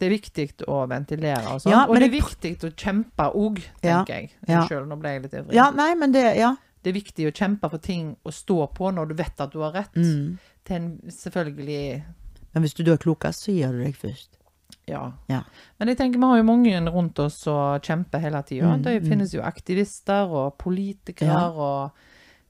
[0.00, 1.70] det er viktig å ventilere og sånn.
[1.70, 4.30] Ja, og det er jeg- viktig å kjempe òg, tenker jeg.
[4.48, 4.62] ja.
[4.62, 5.52] Unnskyld, nå ble jeg litt ivrig.
[5.54, 6.56] Ja, nei, men det Ja.
[6.82, 9.60] Det er viktig å kjempe for ting å stå på når du vet at du
[9.60, 9.94] har rett.
[9.94, 10.36] Mm.
[10.64, 12.02] Til en selvfølgelig
[12.54, 14.28] Men hvis du da er klokest, så gir du deg først.
[14.86, 15.12] Ja.
[15.28, 15.42] Ja.
[15.78, 18.72] Men jeg tenker vi har jo mange rundt oss som kjemper hele tida.
[18.74, 21.48] Mm, det finnes jo aktivister og politikere Ja.
[21.50, 21.90] og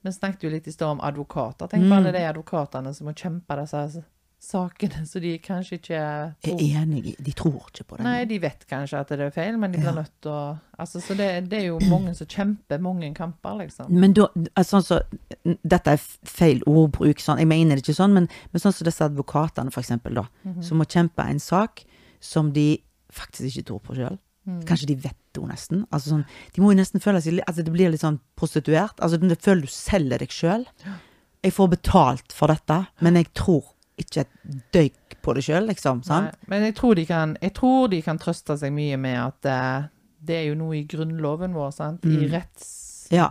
[0.05, 1.69] Vi snakket jo litt i stad om advokater.
[1.69, 1.93] Tenk på Mm.
[1.93, 4.03] alle de advokatene som må kjempe disse
[4.41, 8.03] sakene, så de kanskje ikke tror er enig i De tror ikke på det.
[8.05, 10.03] Nei, de vet kanskje at det er feil, men de blir Ja.
[10.03, 13.89] nødt til å altså, Så det, det er jo mange som kjemper mange kamper, liksom.
[13.91, 14.27] Men da,
[14.57, 18.61] altså, sånn så, dette er feil ordbruk, sånn, jeg mener det ikke sånn, men, men
[18.61, 20.63] sånn som disse advokatene for eksempel da, -hmm.
[20.65, 21.85] som må kjempe en sak
[22.23, 22.67] som de
[23.13, 24.21] faktisk ikke tror på selv.
[24.49, 24.63] Mm.
[24.67, 25.85] Kanskje de vet det jo nesten.
[25.95, 28.99] Altså sånn, de må jo nesten føle seg, altså det blir litt sånn prostituert.
[28.99, 30.91] Altså du føler du selger deg selv.
[31.43, 36.03] Jeg får betalt for dette, men jeg tror ikke et døyk på det selv, liksom,
[36.07, 36.33] sant?
[36.33, 39.49] Nei, men jeg tror, de kan, jeg tror de kan trøste seg mye med at
[39.51, 39.91] uh,
[40.23, 42.07] det er jo noe i grunnloven vår, sant?
[42.07, 42.71] I retts...
[43.11, 43.17] Mm.
[43.19, 43.29] Ja.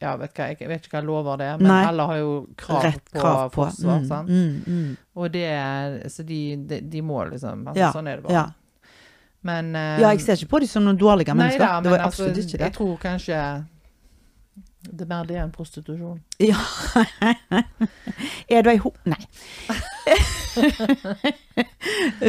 [0.00, 1.84] Ja, vet hva, jeg vet ikke hva lover det er, men Nei.
[1.88, 3.64] alle har jo krav Rett på krav på.
[3.64, 4.28] forsvar, Mm, sant?
[4.28, 4.96] mm, mm.
[5.16, 8.32] Og det Så de, de, de må liksom altså, Ja, Sånn er det bare.
[8.32, 8.46] ja.
[9.42, 11.66] Men eh, Ja, jeg ser ikke på dem som noen dårlige Nei mennesker.
[11.66, 12.64] da, det men var altså, absolutt ikke det.
[12.68, 13.42] jeg tror kanskje
[14.88, 16.20] det er mer det enn prostitusjon.
[16.40, 16.56] Ja.
[18.48, 18.92] er du ei ho...
[19.04, 19.18] Nei.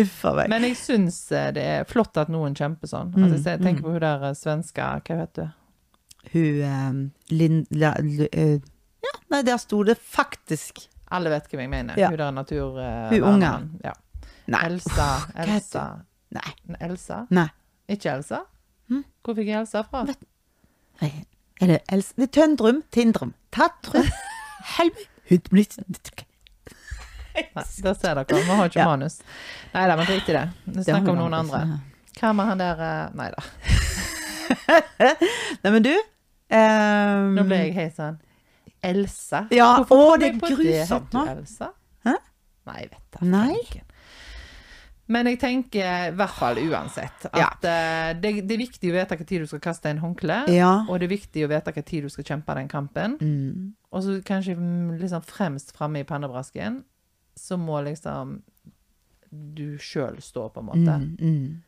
[0.02, 0.50] Uff a meg.
[0.52, 3.12] Men jeg syns eh, det er flott at noen kjemper sånn.
[3.16, 5.56] Mm, Altså, jeg tenker på hun der svenska Hva heter du?
[6.34, 7.66] Hun um, Linn...
[7.72, 8.60] la- l- eh,
[9.04, 11.96] Ja, nei, der sto det faktisk Alle vet hvem jeg mener.
[11.98, 12.10] Ja.
[12.12, 12.76] Hun der natur...
[12.78, 13.52] Uh, Hun unge.
[13.84, 13.94] Ja.
[14.50, 14.60] Nei.
[14.68, 15.08] Elsa.
[15.36, 15.84] Elsa.
[16.36, 16.52] Nei.
[16.86, 17.24] Elsa?
[17.34, 17.48] Nei.
[17.90, 18.44] Ikke Elsa?
[18.90, 19.04] Hm?
[19.26, 20.04] Hvor fikk jeg Elsa fra?
[21.02, 21.12] Nei.
[21.62, 22.84] Er det Elsa Det er Tøndrum.
[22.94, 23.34] Tindrum.
[23.52, 24.06] Tatrum.
[24.78, 26.26] Helvete.
[27.34, 28.26] Nei, der ser dere.
[28.30, 28.86] Vi har ikke Ja.
[28.90, 29.20] manus.
[29.74, 30.46] Nei da, men drit i det.
[30.66, 31.80] Vi snakker om noen andre.
[32.20, 33.44] Hva med han der eh, Nei da.
[35.64, 37.36] Nei, men du um...
[37.38, 38.18] Nå ble jeg helt sånn
[38.82, 39.44] Elsa?
[39.52, 41.26] Ja, Hvorfor å, det er grusomt nå.
[41.34, 41.74] Elsa?
[42.08, 42.14] Hæ?
[42.70, 43.26] Nei, jeg vet da.
[43.28, 43.82] Nei.
[45.10, 47.50] Men jeg tenker i hvert fall uansett at Ja.
[47.66, 50.86] eh, det, det er viktig å vite tid du skal kaste en håndkle, Ja.
[50.88, 53.18] og det er viktig å vite tid du skal kjempe den kampen.
[53.20, 53.74] Mm.
[53.92, 56.84] Og så kanskje mm, liksom fremst framme i pannebrasken,
[57.36, 58.38] så må liksom
[59.32, 60.96] du sjøl stå, på en måte.
[61.02, 61.64] Mm, mm.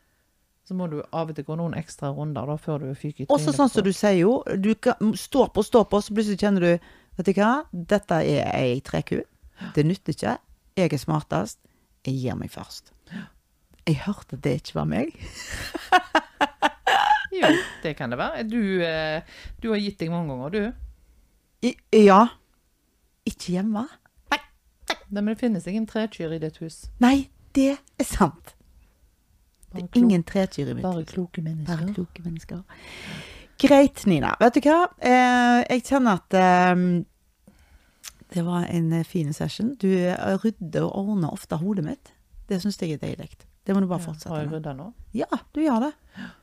[0.71, 3.27] Så må du av og til gå noen ekstra runder da, før du fyker i
[3.35, 4.69] Også sånn som du sier jo, du
[5.19, 6.85] står på, står på, så plutselig kjenner du
[7.17, 7.49] Vet du hva,
[7.91, 9.17] dette er ei treku.
[9.75, 10.35] Det nytter ikke.
[10.79, 11.59] Jeg er smartest.
[12.07, 12.93] Jeg gir meg først.
[13.83, 15.11] Jeg hørte det ikke var meg.
[17.35, 17.51] Jo,
[17.83, 18.47] det kan det være.
[18.47, 19.27] Du, eh,
[19.63, 21.67] du har gitt deg mange ganger, du.
[21.67, 22.21] I, ja.
[23.27, 23.85] Ikke hjemme.
[24.31, 24.39] Nei,
[25.19, 26.85] men det finnes ingen trekyr i ditt hus.
[27.03, 28.55] Nei, det er sant.
[29.71, 31.77] Det er ingen tretyr i mitt Bare kloke mennesker.
[31.85, 32.63] Bare kloke mennesker.
[33.61, 34.33] Greit, Nina.
[34.41, 34.79] Vet du hva?
[34.99, 37.03] Eh, jeg kjenner at eh,
[38.33, 39.75] det var en eh, fin session.
[39.79, 42.11] Du eh, rydder og ordner ofte hodet mitt.
[42.49, 43.29] Det syns jeg er deilig.
[43.63, 44.55] Det må du bare Ja, fortsette Har jeg med.
[44.57, 44.87] rydda nå?
[45.13, 45.91] Ja, du gjør det.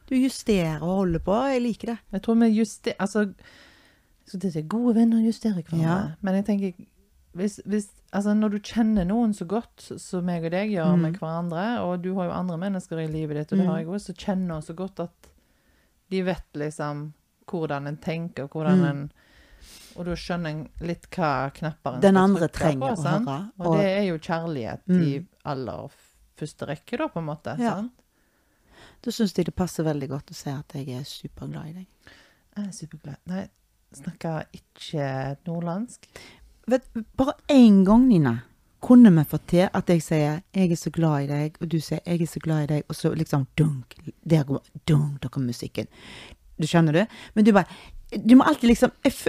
[0.08, 1.34] Du justerer og holder på.
[1.50, 1.98] Jeg liker det.
[2.14, 3.24] Jeg tror vi justerer Altså,
[4.28, 5.82] så det er gode venner justerer hverandre.
[5.88, 5.98] Ja.
[6.22, 6.72] Men jeg tenker
[7.38, 11.00] hvis, hvis, altså Når du kjenner noen så godt som meg og deg gjør Mm.
[11.06, 13.70] med hverandre, og du har jo andre mennesker i livet ditt, og det Mm.
[13.70, 15.28] har jeg òg, så kjenner oss så godt at
[16.10, 17.12] de vet liksom
[17.46, 18.84] hvordan en tenker, hvordan Mm.
[18.90, 19.12] en
[19.98, 23.66] Og da skjønner en litt hva knapper en Den andre trenger på, å høre, Og,
[23.66, 25.02] og- det er jo kjærlighet Mm.
[25.02, 25.88] i aller
[26.36, 27.58] første rekke, da, på en måte.
[27.58, 27.74] Ja.
[27.74, 27.92] sant?
[29.02, 31.86] Da syns jeg det passer veldig godt å si at jeg er superglad i deg.
[32.56, 33.16] Jeg er superglad.
[33.26, 33.48] Nei,
[33.92, 36.06] snakker ikke nordlandsk.
[36.68, 36.84] Vet,
[37.16, 38.38] bare én gang, Nina,
[38.80, 41.80] kunne vi fått til at jeg sier 'jeg er så glad i deg', og du
[41.80, 43.94] sier 'jeg er så glad i deg', og så liksom dunk,
[44.30, 45.86] der går, dunk, der kommer musikken.
[46.60, 47.06] Du skjønner du?
[47.34, 47.64] Men du bare
[48.28, 49.12] Du må alltid liksom jeg,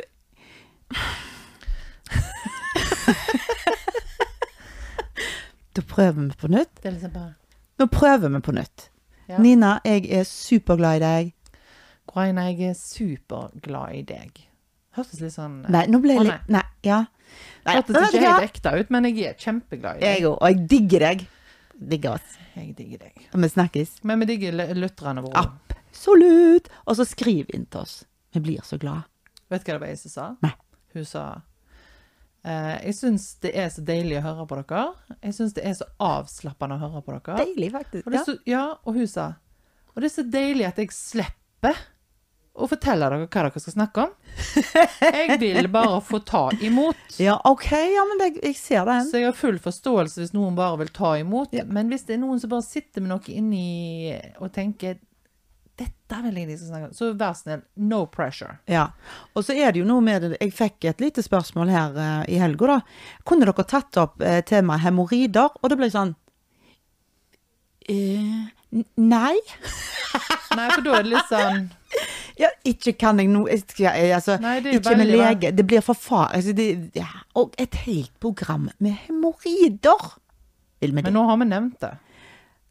[5.75, 6.75] Da prøver vi på nytt.
[6.83, 7.33] Det er liksom bare
[7.79, 8.89] Nå prøver vi på nytt.
[9.29, 9.37] Ja.
[9.37, 11.33] Nina, jeg er superglad i deg.
[12.13, 14.49] Graina, jeg er superglad i deg.
[14.97, 17.05] Hørtes litt sånn Nei, nå ble jeg litt Nei, ja.
[17.65, 20.07] Nei, Hørtes vet ikke helt ekte ut, men jeg er kjempeglad i deg.
[20.09, 20.37] Jeg òg.
[20.37, 21.25] Og jeg digger deg.
[21.91, 22.37] Digger oss.
[22.55, 23.27] Jeg digger deg.
[23.33, 23.97] Og vi snakkes.
[24.07, 25.43] Men vi digger lytterne våre.
[25.45, 26.71] Absolutt!
[26.85, 27.99] Og så skriv inn til oss.
[28.35, 29.07] Vi blir så glad.
[29.49, 30.25] Vet du hva det var jeg som sa?
[30.45, 30.51] Nei.
[30.93, 31.23] Hun sa
[32.45, 34.83] eh, Jeg syns det er så deilig å høre på dere.
[35.21, 37.45] Jeg syns det er så avslappende å høre på dere.
[37.45, 38.05] Deilig, faktisk.
[38.07, 39.31] Og det så, ja, og hun sa
[39.95, 41.81] Og det er så deilig at jeg slipper
[42.59, 44.13] å fortelle dere hva dere skal snakke om.
[45.17, 47.19] Jeg vil bare få ta imot.
[47.21, 47.71] Ja, OK.
[47.71, 49.07] Ja, men det, jeg ser den.
[49.09, 51.53] Så jeg har full forståelse hvis noen bare vil ta imot.
[51.55, 51.65] Ja.
[51.67, 54.99] Men hvis det er noen som bare sitter med noe inni og tenker
[55.79, 58.57] dette vil jeg liksom snakke om, så vær snill, no pressure.
[58.67, 58.89] Ja.
[59.33, 62.23] Og så er det jo noe med det Jeg fikk et lite spørsmål her uh,
[62.27, 62.79] i helga, da.
[63.27, 65.55] Kunne dere tatt opp uh, temaet hemoroider?
[65.61, 66.15] Og det ble sånn
[67.89, 68.39] uh,
[68.99, 69.37] Nei.
[70.57, 71.69] Nei, for da er det litt sånn
[72.39, 75.51] Ja, ikke kan jeg noe altså, Nei, Ikke med lege.
[75.51, 76.29] Det blir for far...
[76.35, 77.09] Altså, det, ja.
[77.35, 80.13] Og et helt program med hemoroider.
[80.81, 81.91] Men nå har vi nevnt det.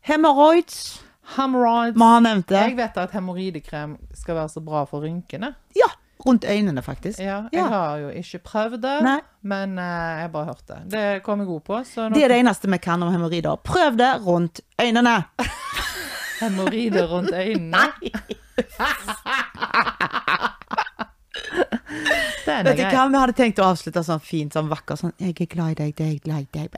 [0.09, 1.03] Hemoroids.
[1.37, 1.97] Hemorrhoids.
[1.99, 2.63] Vi har nevnt det.
[2.71, 5.53] Jeg vet at hemoroidekrem skal være så bra for rynkene.
[5.77, 5.91] Ja.
[6.25, 7.21] Rundt øynene, faktisk.
[7.21, 7.67] Ja, jeg Ja.
[7.69, 9.21] har jo ikke prøvd det, Nei.
[9.43, 10.79] men uh, jeg har bare hørt det.
[10.91, 11.85] Det kom jeg god på.
[11.85, 13.57] Så nå Det er det eneste vi kan om hemoroider.
[13.57, 15.25] Prøv det rundt øynene.
[16.41, 17.93] hemoroider rundt øynene.
[22.45, 25.13] det er Vet du hva, vi hadde tenkt å avslutte sånn fint, sånn vakker sånn
[25.19, 26.71] 'Jeg er glad i deg, jeg glad i deg'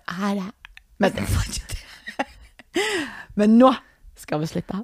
[0.98, 1.82] Men det var ikke det.
[3.38, 3.70] Men nå
[4.16, 4.74] skal vi slippe.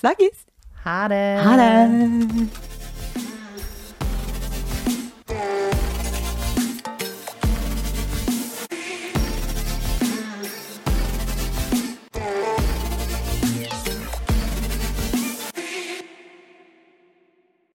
[0.00, 0.38] Snakkes.
[0.84, 1.24] Ha det.
[1.44, 1.70] Ha det.